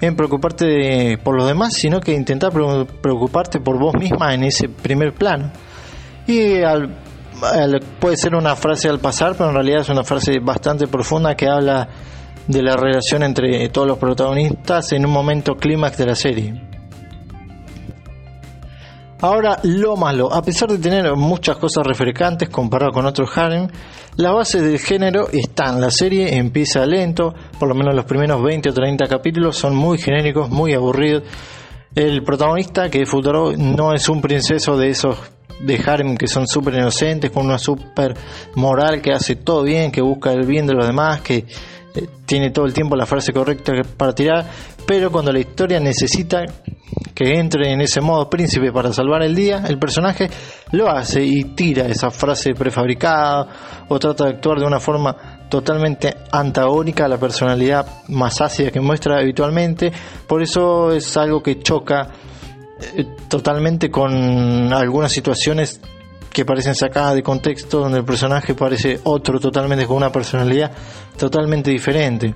en 0.00 0.16
preocuparte 0.16 1.16
por 1.22 1.36
los 1.36 1.46
demás, 1.46 1.74
sino 1.74 2.00
que 2.00 2.12
intentar 2.12 2.52
preocuparte 2.52 3.60
por 3.60 3.78
vos 3.78 3.94
misma 3.98 4.34
en 4.34 4.44
ese 4.44 4.68
primer 4.68 5.14
plano. 5.14 5.52
Y 6.26 6.56
puede 8.00 8.16
ser 8.16 8.34
una 8.34 8.56
frase 8.56 8.88
al 8.88 8.98
pasar, 8.98 9.34
pero 9.36 9.50
en 9.50 9.54
realidad 9.54 9.82
es 9.82 9.88
una 9.88 10.02
frase 10.02 10.40
bastante 10.40 10.88
profunda 10.88 11.36
que 11.36 11.46
habla 11.46 11.88
de 12.46 12.62
la 12.62 12.76
relación 12.76 13.22
entre 13.22 13.68
todos 13.68 13.88
los 13.88 13.98
protagonistas 13.98 14.92
en 14.92 15.06
un 15.06 15.12
momento 15.12 15.54
clímax 15.56 15.98
de 15.98 16.06
la 16.06 16.14
serie. 16.14 16.62
Ahora, 19.20 19.58
lo 19.62 19.96
malo, 19.96 20.32
a 20.32 20.42
pesar 20.42 20.68
de 20.68 20.78
tener 20.78 21.10
muchas 21.16 21.56
cosas 21.56 21.86
refrescantes 21.86 22.50
comparado 22.50 22.92
con 22.92 23.06
otros 23.06 23.36
harem, 23.36 23.66
las 24.16 24.32
bases 24.34 24.62
del 24.62 24.78
género 24.78 25.28
están. 25.32 25.80
La 25.80 25.90
serie 25.90 26.36
empieza 26.36 26.84
lento, 26.84 27.34
por 27.58 27.68
lo 27.68 27.74
menos 27.74 27.94
los 27.94 28.04
primeros 28.04 28.42
20 28.42 28.68
o 28.68 28.74
30 28.74 29.06
capítulos 29.06 29.56
son 29.56 29.74
muy 29.74 29.96
genéricos, 29.96 30.50
muy 30.50 30.74
aburridos. 30.74 31.22
El 31.94 32.22
protagonista, 32.24 32.90
que 32.90 33.02
es 33.02 33.08
Futuro, 33.08 33.52
no 33.56 33.94
es 33.94 34.06
un 34.10 34.20
princeso 34.20 34.76
de 34.76 34.90
esos 34.90 35.16
de 35.60 35.82
harem 35.86 36.18
que 36.18 36.26
son 36.26 36.46
súper 36.46 36.74
inocentes, 36.74 37.30
con 37.30 37.46
una 37.46 37.58
súper 37.58 38.14
moral 38.54 39.00
que 39.00 39.12
hace 39.12 39.36
todo 39.36 39.62
bien, 39.62 39.90
que 39.90 40.02
busca 40.02 40.30
el 40.32 40.46
bien 40.46 40.66
de 40.66 40.74
los 40.74 40.86
demás, 40.86 41.22
que 41.22 41.46
eh, 41.96 42.08
tiene 42.26 42.50
todo 42.50 42.66
el 42.66 42.74
tiempo 42.74 42.94
la 42.96 43.06
frase 43.06 43.32
correcta 43.32 43.72
para 43.96 44.14
tirar, 44.14 44.46
pero 44.86 45.10
cuando 45.10 45.32
la 45.32 45.38
historia 45.38 45.80
necesita 45.80 46.44
que 47.14 47.38
entre 47.38 47.72
en 47.72 47.80
ese 47.80 48.00
modo 48.00 48.28
príncipe 48.28 48.70
para 48.70 48.92
salvar 48.92 49.22
el 49.22 49.34
día, 49.34 49.64
el 49.66 49.78
personaje 49.78 50.28
lo 50.72 50.90
hace 50.90 51.24
y 51.24 51.44
tira 51.54 51.86
esa 51.86 52.10
frase 52.10 52.54
prefabricada 52.54 53.86
o 53.88 53.98
trata 53.98 54.24
de 54.24 54.30
actuar 54.34 54.58
de 54.58 54.66
una 54.66 54.78
forma 54.78 55.48
totalmente 55.48 56.14
antagónica 56.30 57.06
a 57.06 57.08
la 57.08 57.18
personalidad 57.18 57.86
más 58.08 58.40
ácida 58.40 58.70
que 58.70 58.80
muestra 58.80 59.18
habitualmente, 59.18 59.90
por 60.26 60.42
eso 60.42 60.92
es 60.92 61.16
algo 61.16 61.42
que 61.42 61.60
choca 61.60 62.08
eh, 62.96 63.06
totalmente 63.28 63.90
con 63.90 64.72
algunas 64.72 65.10
situaciones 65.10 65.80
que 66.36 66.44
parecen 66.44 66.74
sacadas 66.74 67.14
de 67.14 67.22
contexto, 67.22 67.78
donde 67.78 67.96
el 67.96 68.04
personaje 68.04 68.54
parece 68.54 69.00
otro 69.04 69.40
totalmente 69.40 69.86
con 69.86 69.96
una 69.96 70.12
personalidad 70.12 70.70
totalmente 71.16 71.70
diferente. 71.70 72.34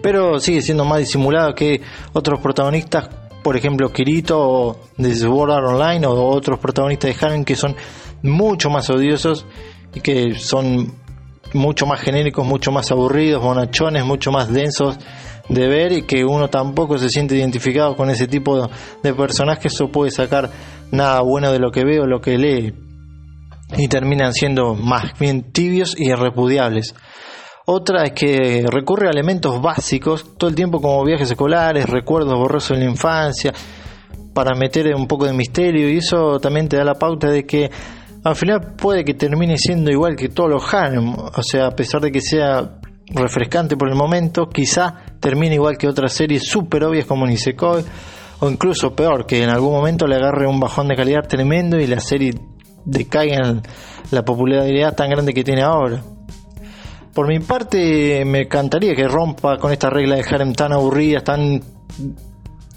Pero 0.00 0.40
sigue 0.40 0.62
siendo 0.62 0.86
más 0.86 1.00
disimulado 1.00 1.54
que 1.54 1.82
otros 2.14 2.40
protagonistas, 2.40 3.10
por 3.42 3.54
ejemplo 3.54 3.92
Kirito 3.92 4.80
de 4.96 5.14
Sword 5.14 5.50
Art 5.52 5.66
Online 5.66 6.06
o 6.06 6.30
otros 6.30 6.58
protagonistas 6.58 7.14
de 7.14 7.26
Harem 7.26 7.44
que 7.44 7.54
son 7.54 7.76
mucho 8.22 8.70
más 8.70 8.88
odiosos 8.88 9.44
y 9.94 10.00
que 10.00 10.34
son 10.34 10.90
mucho 11.52 11.84
más 11.84 12.00
genéricos, 12.00 12.46
mucho 12.46 12.72
más 12.72 12.90
aburridos, 12.90 13.42
bonachones, 13.42 14.06
mucho 14.06 14.32
más 14.32 14.50
densos 14.50 14.96
de 15.50 15.68
ver 15.68 15.92
y 15.92 16.02
que 16.04 16.24
uno 16.24 16.48
tampoco 16.48 16.96
se 16.96 17.10
siente 17.10 17.36
identificado 17.36 17.94
con 17.94 18.08
ese 18.08 18.26
tipo 18.26 18.70
de 19.02 19.12
personajes 19.12 19.78
o 19.82 19.88
puede 19.88 20.10
sacar 20.10 20.50
nada 20.94 21.20
bueno 21.20 21.52
de 21.52 21.58
lo 21.58 21.70
que 21.70 21.84
veo, 21.84 22.06
lo 22.06 22.20
que 22.20 22.38
lee 22.38 22.74
y 23.76 23.88
terminan 23.88 24.32
siendo 24.32 24.74
más 24.74 25.18
bien 25.18 25.52
tibios 25.52 25.98
y 25.98 26.12
repudiables. 26.12 26.94
Otra 27.66 28.04
es 28.04 28.12
que 28.12 28.64
recurre 28.68 29.08
a 29.08 29.10
elementos 29.10 29.60
básicos 29.60 30.36
todo 30.36 30.50
el 30.50 30.56
tiempo 30.56 30.80
como 30.80 31.02
viajes 31.04 31.30
escolares, 31.30 31.88
recuerdos 31.88 32.34
borrosos 32.34 32.72
en 32.72 32.84
la 32.84 32.90
infancia, 32.90 33.52
para 34.34 34.54
meter 34.54 34.94
un 34.94 35.06
poco 35.06 35.24
de 35.24 35.32
misterio 35.32 35.88
y 35.88 35.98
eso 35.98 36.38
también 36.40 36.68
te 36.68 36.76
da 36.76 36.84
la 36.84 36.94
pauta 36.94 37.30
de 37.30 37.46
que 37.46 37.70
al 38.24 38.36
final 38.36 38.74
puede 38.76 39.04
que 39.04 39.14
termine 39.14 39.56
siendo 39.56 39.90
igual 39.90 40.16
que 40.16 40.28
todos 40.28 40.50
los 40.50 40.74
harem, 40.74 41.14
o 41.14 41.42
sea, 41.42 41.68
a 41.68 41.70
pesar 41.70 42.00
de 42.00 42.10
que 42.10 42.20
sea 42.20 42.80
refrescante 43.06 43.76
por 43.76 43.88
el 43.88 43.94
momento, 43.94 44.48
quizá 44.48 45.04
termine 45.20 45.54
igual 45.54 45.76
que 45.78 45.88
otras 45.88 46.12
series 46.12 46.42
súper 46.42 46.84
obvias 46.84 47.06
como 47.06 47.26
Nisekoi, 47.26 47.84
o 48.40 48.50
incluso 48.50 48.94
peor, 48.94 49.26
que 49.26 49.42
en 49.42 49.50
algún 49.50 49.72
momento 49.72 50.06
le 50.06 50.16
agarre 50.16 50.46
un 50.46 50.60
bajón 50.60 50.88
de 50.88 50.96
calidad 50.96 51.26
tremendo 51.28 51.78
y 51.78 51.86
la 51.86 52.00
serie 52.00 52.32
decaiga 52.84 53.48
en 53.48 53.62
la 54.10 54.24
popularidad 54.24 54.94
tan 54.94 55.10
grande 55.10 55.32
que 55.32 55.44
tiene 55.44 55.62
ahora. 55.62 56.02
Por 57.14 57.28
mi 57.28 57.38
parte, 57.38 58.24
me 58.24 58.40
encantaría 58.42 58.94
que 58.94 59.06
rompa 59.06 59.56
con 59.58 59.72
esta 59.72 59.88
regla 59.88 60.16
de 60.16 60.24
harem 60.28 60.52
tan 60.52 60.72
aburridas, 60.72 61.22
tan 61.22 61.62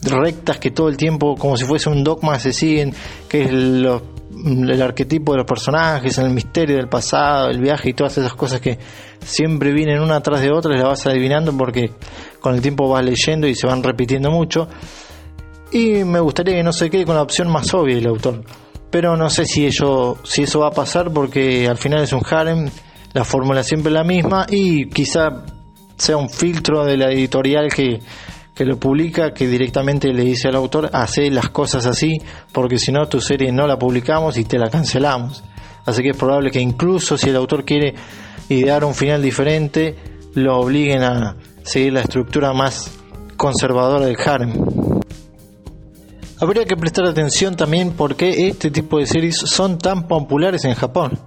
rectas 0.04 0.60
que 0.60 0.72
todo 0.72 0.90
el 0.90 0.98
tiempo, 0.98 1.36
como 1.36 1.58
si 1.58 1.66
fuese 1.66 1.90
un 1.90 2.04
dogma, 2.04 2.38
se 2.40 2.54
siguen, 2.54 2.94
que 3.28 3.44
es 3.44 3.50
el 3.50 4.82
arquetipo 4.82 5.32
de 5.32 5.40
los 5.40 5.48
personajes, 5.48 6.18
el 6.20 6.30
misterio 6.30 6.76
del 6.76 6.88
pasado, 6.88 7.50
el 7.50 7.60
viaje 7.60 7.90
y 7.90 7.94
todas 7.94 8.18
esas 8.18 8.36
cosas 8.36 8.62
que 8.62 8.78
siempre 9.20 9.74
vienen 9.74 10.00
una 10.02 10.22
tras 10.22 10.42
de 10.42 10.52
otra 10.52 10.74
y 10.74 10.78
las 10.78 10.88
vas 10.88 11.08
adivinando 11.08 11.56
porque 11.58 11.92
con 12.40 12.54
el 12.54 12.62
tiempo 12.62 12.88
vas 12.88 13.04
leyendo 13.04 13.48
y 13.48 13.56
se 13.56 13.66
van 13.66 13.82
repitiendo 13.82 14.30
mucho. 14.30 14.68
Y 15.72 16.04
me 16.04 16.20
gustaría 16.20 16.56
que 16.56 16.64
no 16.64 16.74
se 16.74 16.90
quede 16.90 17.06
con 17.06 17.16
la 17.16 17.22
opción 17.22 17.50
más 17.50 17.74
obvia 17.74 17.96
del 17.96 18.08
autor. 18.08 18.44
Pero 18.90 19.18
no 19.18 19.30
sé 19.30 19.46
si, 19.46 19.66
ello, 19.66 20.18
si 20.24 20.44
eso 20.44 20.60
va 20.60 20.68
a 20.68 20.72
pasar 20.72 21.12
porque 21.12 21.68
al 21.68 21.78
final 21.78 22.04
es 22.04 22.14
un 22.14 22.22
harem, 22.30 22.70
la 23.14 23.26
fórmula 23.26 23.64
siempre 23.64 23.90
es 23.90 23.94
la 23.94 24.04
misma 24.04 24.46
y 24.50 24.88
quizá 24.88 25.44
sea 25.98 26.18
un 26.18 26.30
filtro 26.30 26.86
de 26.86 26.98
la 26.98 27.12
editorial 27.12 27.72
que 27.74 28.00
que 28.58 28.66
lo 28.66 28.80
publica, 28.80 29.34
que 29.34 29.48
directamente 29.48 30.12
le 30.12 30.24
dice 30.24 30.48
al 30.48 30.56
autor, 30.56 30.90
hace 30.92 31.30
las 31.30 31.50
cosas 31.50 31.86
así, 31.86 32.18
porque 32.52 32.80
si 32.80 32.92
no 32.92 33.08
tu 33.08 33.22
serie 33.22 33.52
no 33.52 33.68
la 33.68 33.78
publicamos 33.78 34.36
y 34.38 34.46
te 34.46 34.58
la 34.58 34.72
cancelamos. 34.72 35.44
Así 35.86 36.02
que 36.02 36.10
es 36.10 36.18
probable 36.18 36.50
que 36.50 36.60
incluso 36.60 37.18
si 37.18 37.30
el 37.30 37.36
autor 37.36 37.64
quiere 37.64 37.94
idear 38.50 38.84
un 38.84 38.96
final 38.96 39.22
diferente, 39.22 39.96
lo 40.34 40.58
obliguen 40.58 41.04
a 41.04 41.36
seguir 41.62 41.94
la 41.94 42.02
estructura 42.02 42.52
más 42.52 42.92
conservadora 43.38 44.08
del 44.08 44.18
harem. 44.26 44.54
Habría 46.40 46.66
que 46.66 46.78
prestar 46.78 47.06
atención 47.06 47.56
también 47.56 47.94
por 47.94 48.16
qué 48.16 48.48
este 48.48 48.70
tipo 48.70 49.00
de 49.00 49.08
series 49.08 49.38
son 49.38 49.80
tan 49.80 50.08
populares 50.08 50.66
en 50.66 50.76
Japón. 50.76 51.18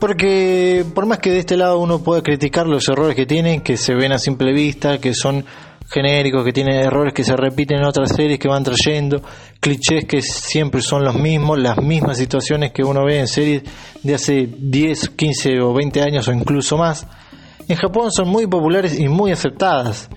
Porque 0.00 0.84
por 0.92 1.06
más 1.06 1.18
que 1.18 1.30
de 1.30 1.38
este 1.38 1.56
lado 1.56 1.78
uno 1.78 2.02
pueda 2.02 2.22
criticar 2.22 2.66
los 2.66 2.88
errores 2.88 3.14
que 3.14 3.26
tienen, 3.26 3.60
que 3.60 3.76
se 3.76 3.94
ven 3.94 4.12
a 4.12 4.18
simple 4.18 4.52
vista, 4.52 4.98
que 4.98 5.14
son 5.14 5.44
genéricos, 5.88 6.44
que 6.44 6.52
tienen 6.52 6.76
errores 6.76 7.14
que 7.14 7.22
se 7.22 7.36
repiten 7.36 7.78
en 7.78 7.84
otras 7.84 8.10
series 8.14 8.40
que 8.40 8.48
van 8.48 8.64
trayendo, 8.64 9.22
clichés 9.60 10.04
que 10.04 10.20
siempre 10.20 10.82
son 10.82 11.04
los 11.04 11.14
mismos, 11.14 11.58
las 11.58 11.78
mismas 11.78 12.18
situaciones 12.18 12.72
que 12.72 12.82
uno 12.82 13.04
ve 13.04 13.20
en 13.20 13.28
series 13.28 13.62
de 14.02 14.14
hace 14.14 14.48
10, 14.58 15.10
15 15.10 15.60
o 15.60 15.72
20 15.72 16.02
años 16.02 16.26
o 16.26 16.32
incluso 16.32 16.76
más. 16.76 17.06
En 17.68 17.76
Japón 17.76 18.10
son 18.10 18.28
muy 18.28 18.46
populares 18.48 18.98
y 18.98 19.08
muy 19.08 19.30
aceptadas. 19.30 20.08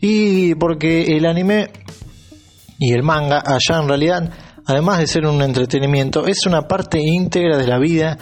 Y 0.00 0.54
porque 0.56 1.16
el 1.16 1.24
anime 1.24 1.70
y 2.78 2.92
el 2.92 3.02
manga 3.02 3.42
allá 3.44 3.80
en 3.80 3.88
realidad, 3.88 4.30
además 4.66 4.98
de 4.98 5.06
ser 5.06 5.26
un 5.26 5.40
entretenimiento, 5.42 6.26
es 6.26 6.46
una 6.46 6.62
parte 6.62 7.00
íntegra 7.00 7.56
de 7.56 7.66
la 7.66 7.78
vida 7.78 8.18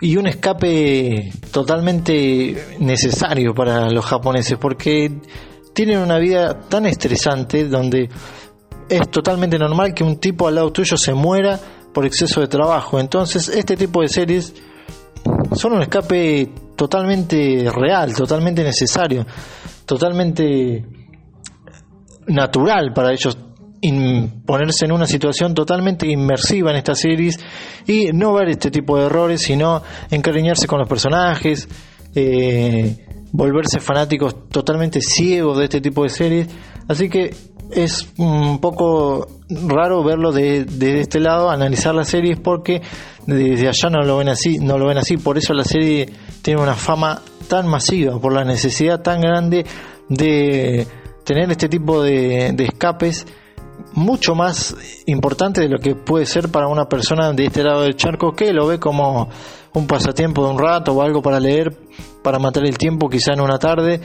y 0.00 0.16
un 0.16 0.26
escape 0.26 1.32
totalmente 1.50 2.76
necesario 2.80 3.54
para 3.54 3.90
los 3.90 4.04
japoneses 4.04 4.58
porque 4.58 5.20
tienen 5.74 5.98
una 5.98 6.18
vida 6.18 6.60
tan 6.68 6.86
estresante 6.86 7.68
donde 7.68 8.08
es 8.88 9.10
totalmente 9.10 9.58
normal 9.58 9.94
que 9.94 10.04
un 10.04 10.18
tipo 10.18 10.48
al 10.48 10.54
lado 10.54 10.72
tuyo 10.72 10.96
se 10.96 11.12
muera 11.12 11.58
por 11.92 12.06
exceso 12.06 12.40
de 12.40 12.46
trabajo. 12.46 13.00
Entonces, 13.00 13.48
este 13.48 13.76
tipo 13.76 14.02
de 14.02 14.08
series 14.08 14.54
son 15.54 15.72
un 15.72 15.82
escape 15.82 16.52
totalmente 16.76 17.70
real, 17.74 18.14
totalmente 18.14 18.62
necesario, 18.62 19.26
totalmente 19.86 20.84
natural 22.26 22.92
para 22.92 23.12
ellos 23.12 23.38
ponerse 24.44 24.84
en 24.84 24.92
una 24.92 25.06
situación 25.06 25.54
totalmente 25.54 26.06
inmersiva 26.06 26.70
en 26.70 26.76
estas 26.76 27.00
series 27.00 27.38
y 27.86 28.06
no 28.12 28.32
ver 28.32 28.48
este 28.48 28.70
tipo 28.70 28.98
de 28.98 29.06
errores, 29.06 29.42
sino 29.42 29.82
encariñarse 30.10 30.66
con 30.66 30.78
los 30.78 30.88
personajes, 30.88 31.68
eh, 32.14 33.06
volverse 33.32 33.80
fanáticos 33.80 34.48
totalmente 34.48 35.00
ciegos 35.00 35.58
de 35.58 35.64
este 35.64 35.80
tipo 35.80 36.02
de 36.02 36.08
series. 36.08 36.48
Así 36.88 37.08
que 37.08 37.34
es 37.70 38.08
un 38.16 38.60
poco 38.60 39.26
raro 39.48 40.02
verlo 40.02 40.32
de, 40.32 40.64
de, 40.64 41.00
este 41.00 41.20
lado, 41.20 41.50
analizar 41.50 41.94
las 41.94 42.08
series 42.08 42.38
porque 42.38 42.80
desde 43.26 43.68
allá 43.68 43.90
no 43.90 44.02
lo 44.02 44.18
ven 44.18 44.28
así, 44.28 44.58
no 44.58 44.78
lo 44.78 44.86
ven 44.86 44.98
así, 44.98 45.16
por 45.16 45.36
eso 45.36 45.52
la 45.52 45.64
serie 45.64 46.08
tiene 46.42 46.62
una 46.62 46.74
fama 46.74 47.20
tan 47.48 47.66
masiva, 47.66 48.20
por 48.20 48.32
la 48.32 48.44
necesidad 48.44 49.02
tan 49.02 49.20
grande 49.20 49.66
de 50.08 50.86
tener 51.24 51.50
este 51.50 51.68
tipo 51.68 52.02
de 52.02 52.54
escapes 52.58 53.26
mucho 53.96 54.34
más 54.34 54.76
importante 55.06 55.62
de 55.62 55.68
lo 55.68 55.78
que 55.78 55.94
puede 55.94 56.26
ser 56.26 56.50
para 56.50 56.68
una 56.68 56.84
persona 56.84 57.32
de 57.32 57.46
este 57.46 57.64
lado 57.64 57.82
del 57.82 57.96
charco 57.96 58.32
que 58.32 58.52
lo 58.52 58.66
ve 58.66 58.78
como 58.78 59.28
un 59.72 59.86
pasatiempo 59.86 60.44
de 60.44 60.52
un 60.52 60.58
rato 60.58 60.92
o 60.92 61.02
algo 61.02 61.22
para 61.22 61.40
leer, 61.40 61.76
para 62.22 62.38
matar 62.38 62.66
el 62.66 62.76
tiempo 62.76 63.08
quizá 63.08 63.32
en 63.32 63.40
una 63.40 63.58
tarde, 63.58 64.00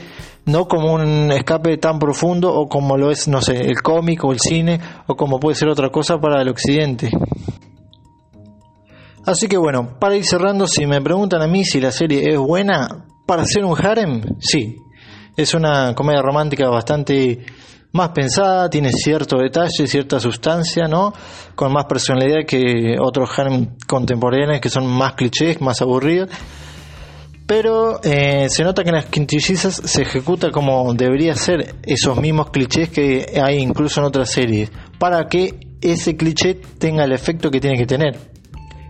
no 0.46 0.66
como 0.66 0.94
un 0.94 1.30
escape 1.30 1.76
tan 1.76 1.98
profundo 1.98 2.52
o 2.52 2.68
como 2.68 2.96
lo 2.96 3.10
es, 3.10 3.28
no 3.28 3.42
sé, 3.42 3.56
el 3.56 3.82
cómic 3.82 4.24
o 4.24 4.32
el 4.32 4.40
cine 4.40 4.80
o 5.06 5.14
como 5.14 5.38
puede 5.38 5.56
ser 5.56 5.68
otra 5.68 5.90
cosa 5.90 6.18
para 6.18 6.40
el 6.40 6.48
occidente. 6.48 7.10
Así 9.24 9.46
que 9.46 9.58
bueno, 9.58 9.98
para 10.00 10.16
ir 10.16 10.24
cerrando, 10.24 10.66
si 10.66 10.86
me 10.86 11.00
preguntan 11.00 11.42
a 11.42 11.46
mí 11.46 11.64
si 11.64 11.80
la 11.80 11.92
serie 11.92 12.32
es 12.32 12.38
buena, 12.38 13.06
para 13.26 13.44
ser 13.44 13.64
un 13.64 13.76
harem, 13.78 14.22
sí. 14.40 14.76
Es 15.36 15.54
una 15.54 15.94
comedia 15.94 16.20
romántica 16.20 16.68
bastante 16.68 17.44
más 17.92 18.10
pensada, 18.10 18.70
tiene 18.70 18.90
cierto 18.90 19.38
detalle, 19.38 19.86
cierta 19.86 20.18
sustancia, 20.18 20.88
¿no? 20.88 21.12
Con 21.54 21.72
más 21.72 21.84
personalidad 21.84 22.46
que 22.46 22.96
otros 22.98 23.38
harem 23.38 23.76
contemporáneos 23.86 24.60
que 24.60 24.70
son 24.70 24.86
más 24.86 25.12
clichés, 25.12 25.60
más 25.60 25.80
aburridos. 25.82 26.30
Pero 27.46 28.00
eh, 28.02 28.46
se 28.48 28.64
nota 28.64 28.82
que 28.82 28.88
en 28.88 28.94
las 28.94 29.06
quintillizas 29.06 29.74
se 29.74 30.02
ejecuta 30.02 30.50
como 30.50 30.94
debería 30.94 31.34
ser 31.34 31.74
esos 31.82 32.18
mismos 32.18 32.50
clichés 32.50 32.88
que 32.88 33.26
hay 33.42 33.58
incluso 33.58 34.00
en 34.00 34.06
otras 34.06 34.30
series, 34.30 34.70
para 34.98 35.26
que 35.28 35.60
ese 35.80 36.16
cliché 36.16 36.54
tenga 36.78 37.04
el 37.04 37.12
efecto 37.12 37.50
que 37.50 37.60
tiene 37.60 37.76
que 37.76 37.86
tener. 37.86 38.16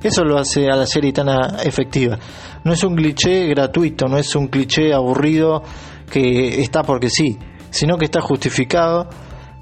Eso 0.00 0.24
lo 0.24 0.38
hace 0.38 0.68
a 0.68 0.76
la 0.76 0.86
serie 0.86 1.12
tan 1.12 1.28
efectiva. 1.64 2.18
No 2.64 2.72
es 2.72 2.84
un 2.84 2.94
cliché 2.94 3.46
gratuito, 3.48 4.06
no 4.06 4.18
es 4.18 4.34
un 4.36 4.48
cliché 4.48 4.92
aburrido 4.92 5.62
que 6.10 6.60
está 6.60 6.82
porque 6.82 7.08
sí 7.08 7.38
sino 7.72 7.98
que 7.98 8.04
está 8.04 8.20
justificado 8.20 9.08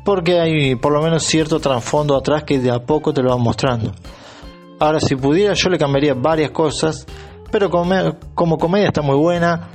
porque 0.05 0.40
hay 0.40 0.75
por 0.75 0.92
lo 0.92 1.01
menos 1.01 1.23
cierto 1.25 1.61
trasfondo 1.61 2.16
atrás 2.16 2.42
que 2.44 2.59
de 2.59 2.70
a 2.70 2.81
poco 2.81 3.14
te 3.14 3.23
lo 3.23 3.31
van 3.31 3.40
mostrando. 3.40 3.92
Ahora, 4.79 5.01
si 5.01 5.14
pudiera, 5.14 5.55
yo 5.55 5.68
le 5.68 5.79
cambiaría 5.79 6.14
varias 6.14 6.51
cosas, 6.51 7.07
pero 7.51 7.70
como, 7.70 8.59
comedia 8.59 8.88
está 8.88 9.03
muy 9.03 9.16
buena, 9.16 9.68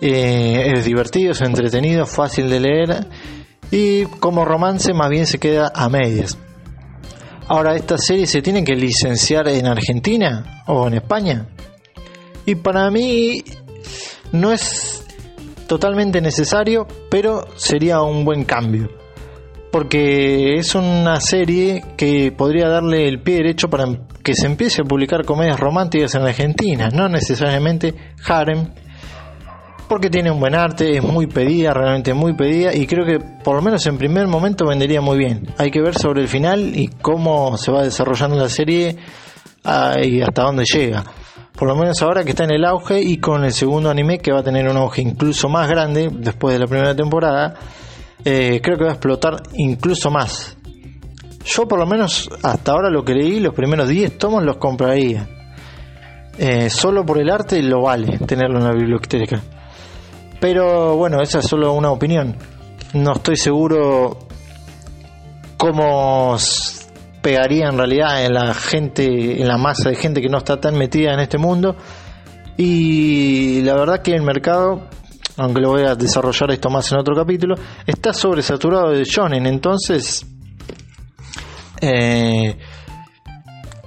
eh, 0.00 0.72
es 0.74 0.84
divertido, 0.84 1.32
es 1.32 1.40
entretenido, 1.40 2.06
fácil 2.06 2.48
de 2.48 2.60
leer 2.60 3.06
y 3.70 4.04
como 4.04 4.44
romance 4.44 4.92
más 4.94 5.10
bien 5.10 5.26
se 5.26 5.38
queda 5.38 5.72
a 5.74 5.88
medias. 5.88 6.38
Ahora, 7.48 7.74
¿esta 7.76 7.98
serie 7.98 8.26
se 8.26 8.40
tiene 8.40 8.64
que 8.64 8.74
licenciar 8.74 9.48
en 9.48 9.66
Argentina 9.66 10.62
o 10.66 10.86
en 10.86 10.94
España? 10.94 11.48
Y 12.46 12.54
para 12.54 12.90
mí 12.90 13.44
no 14.32 14.52
es 14.52 15.03
totalmente 15.66 16.20
necesario, 16.20 16.86
pero 17.10 17.44
sería 17.56 18.00
un 18.02 18.24
buen 18.24 18.44
cambio. 18.44 18.88
porque 19.70 20.54
es 20.54 20.76
una 20.76 21.18
serie 21.20 21.82
que 21.96 22.30
podría 22.30 22.68
darle 22.68 23.08
el 23.08 23.20
pie 23.20 23.38
derecho 23.38 23.68
para 23.68 23.86
que 24.22 24.34
se 24.34 24.46
empiece 24.46 24.82
a 24.82 24.84
publicar 24.84 25.24
comedias 25.24 25.58
románticas 25.58 26.14
en 26.14 26.22
la 26.22 26.28
Argentina, 26.28 26.90
no 26.90 27.08
necesariamente 27.08 27.92
harem, 28.24 28.68
porque 29.88 30.10
tiene 30.10 30.30
un 30.30 30.38
buen 30.38 30.54
arte, 30.54 30.96
es 30.98 31.02
muy 31.02 31.26
pedida, 31.26 31.74
realmente 31.74 32.14
muy 32.14 32.34
pedida 32.34 32.72
y 32.72 32.86
creo 32.86 33.04
que 33.04 33.18
por 33.18 33.56
lo 33.56 33.62
menos 33.62 33.84
en 33.86 33.98
primer 33.98 34.28
momento 34.28 34.64
vendería 34.64 35.00
muy 35.00 35.18
bien. 35.18 35.48
Hay 35.58 35.72
que 35.72 35.80
ver 35.80 35.94
sobre 35.98 36.22
el 36.22 36.28
final 36.28 36.76
y 36.76 36.86
cómo 36.86 37.56
se 37.58 37.72
va 37.72 37.82
desarrollando 37.82 38.36
la 38.36 38.48
serie 38.48 38.96
ah, 39.64 39.96
y 40.00 40.22
hasta 40.22 40.42
dónde 40.42 40.64
llega. 40.64 41.02
Por 41.56 41.68
lo 41.68 41.76
menos 41.76 42.02
ahora 42.02 42.24
que 42.24 42.30
está 42.30 42.44
en 42.44 42.50
el 42.50 42.64
auge 42.64 43.00
y 43.00 43.18
con 43.18 43.44
el 43.44 43.52
segundo 43.52 43.88
anime 43.88 44.18
que 44.18 44.32
va 44.32 44.40
a 44.40 44.42
tener 44.42 44.68
un 44.68 44.76
auge 44.76 45.02
incluso 45.02 45.48
más 45.48 45.68
grande 45.68 46.10
después 46.12 46.52
de 46.52 46.58
la 46.58 46.66
primera 46.66 46.96
temporada, 46.96 47.54
eh, 48.24 48.60
creo 48.60 48.76
que 48.76 48.84
va 48.84 48.90
a 48.90 48.94
explotar 48.94 49.36
incluso 49.54 50.10
más. 50.10 50.56
Yo 51.44 51.68
por 51.68 51.78
lo 51.78 51.86
menos 51.86 52.28
hasta 52.42 52.72
ahora 52.72 52.90
lo 52.90 53.04
que 53.04 53.14
leí, 53.14 53.38
los 53.38 53.54
primeros 53.54 53.88
10 53.88 54.18
tomos 54.18 54.42
los 54.42 54.56
compraría. 54.56 55.28
Eh, 56.36 56.68
solo 56.70 57.06
por 57.06 57.20
el 57.20 57.30
arte 57.30 57.62
lo 57.62 57.82
vale 57.82 58.18
tenerlo 58.18 58.58
en 58.58 58.64
la 58.64 58.72
biblioteca. 58.72 59.40
Pero 60.40 60.96
bueno, 60.96 61.22
esa 61.22 61.38
es 61.38 61.46
solo 61.46 61.72
una 61.72 61.90
opinión. 61.90 62.36
No 62.94 63.12
estoy 63.12 63.36
seguro 63.36 64.26
cómo 65.56 66.36
pegaría 67.24 67.68
en 67.68 67.78
realidad 67.78 68.22
en 68.22 68.34
la 68.34 68.52
gente, 68.52 69.40
en 69.40 69.48
la 69.48 69.56
masa 69.56 69.88
de 69.88 69.96
gente 69.96 70.20
que 70.20 70.28
no 70.28 70.38
está 70.38 70.60
tan 70.60 70.76
metida 70.76 71.14
en 71.14 71.20
este 71.20 71.38
mundo. 71.38 71.74
Y 72.58 73.62
la 73.62 73.74
verdad 73.74 74.02
que 74.02 74.12
el 74.12 74.22
mercado, 74.22 74.88
aunque 75.38 75.62
lo 75.62 75.70
voy 75.70 75.84
a 75.84 75.94
desarrollar 75.94 76.50
esto 76.50 76.68
más 76.68 76.92
en 76.92 76.98
otro 76.98 77.16
capítulo, 77.16 77.54
está 77.86 78.12
sobresaturado 78.12 78.90
de 78.90 79.04
shonen. 79.04 79.46
Entonces, 79.46 80.26
eh, 81.80 82.58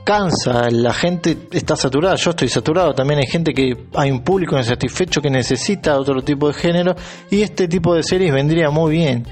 cansa, 0.04 0.72
la 0.72 0.94
gente 0.94 1.38
está 1.52 1.76
saturada, 1.76 2.16
yo 2.16 2.32
estoy 2.32 2.50
saturado, 2.50 2.94
también 2.94 3.20
hay 3.20 3.28
gente 3.28 3.54
que 3.54 3.86
hay 3.94 4.10
un 4.10 4.24
público 4.24 4.58
insatisfecho 4.58 5.22
que 5.22 5.30
necesita 5.30 6.00
otro 6.00 6.24
tipo 6.24 6.48
de 6.48 6.54
género 6.54 6.96
y 7.30 7.44
este 7.44 7.68
tipo 7.68 7.94
de 7.94 8.02
series 8.02 8.34
vendría 8.34 8.72
muy 8.72 8.94
bien. 8.94 9.28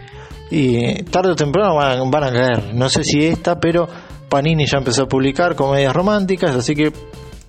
Y 0.52 1.04
tarde 1.04 1.32
o 1.32 1.36
temprano 1.36 1.76
van, 1.76 2.12
van 2.12 2.24
a 2.24 2.32
caer, 2.32 2.74
no 2.74 2.88
sé 2.88 3.04
si 3.04 3.26
esta, 3.26 3.60
pero 3.60 3.88
Panini 4.30 4.66
ya 4.66 4.78
empezó 4.78 5.04
a 5.04 5.08
publicar 5.08 5.56
comedias 5.56 5.94
románticas, 5.94 6.56
así 6.56 6.76
que 6.76 6.92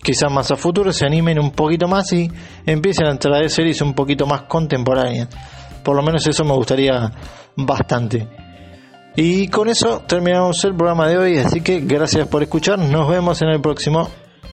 quizás 0.03 0.33
más 0.33 0.51
a 0.51 0.57
futuro 0.57 0.93
se 0.93 1.05
animen 1.05 1.39
un 1.39 1.51
poquito 1.51 1.89
más 1.89 2.13
y 2.13 2.31
empiecen 2.65 3.07
a 3.09 3.19
traer 3.19 3.51
series 3.51 3.81
un 3.83 3.93
poquito 3.93 4.27
más 4.27 4.43
contemporáneas. 4.43 5.29
Por 5.83 5.97
lo 5.97 6.03
menos 6.03 6.27
eso 6.27 6.45
me 6.45 6.55
gustaría 6.55 7.11
bastante. 7.57 8.27
Y 9.17 9.49
con 9.49 9.69
eso 9.69 10.03
terminamos 10.07 10.63
el 10.65 10.75
programa 10.75 11.09
de 11.09 11.19
hoy, 11.19 11.39
así 11.39 11.61
que 11.61 11.81
gracias 11.81 12.29
por 12.29 12.43
escuchar, 12.43 12.79
nos 12.79 13.09
vemos 13.09 13.41
en 13.43 13.49
el 13.49 13.61
próximo. 13.61 14.09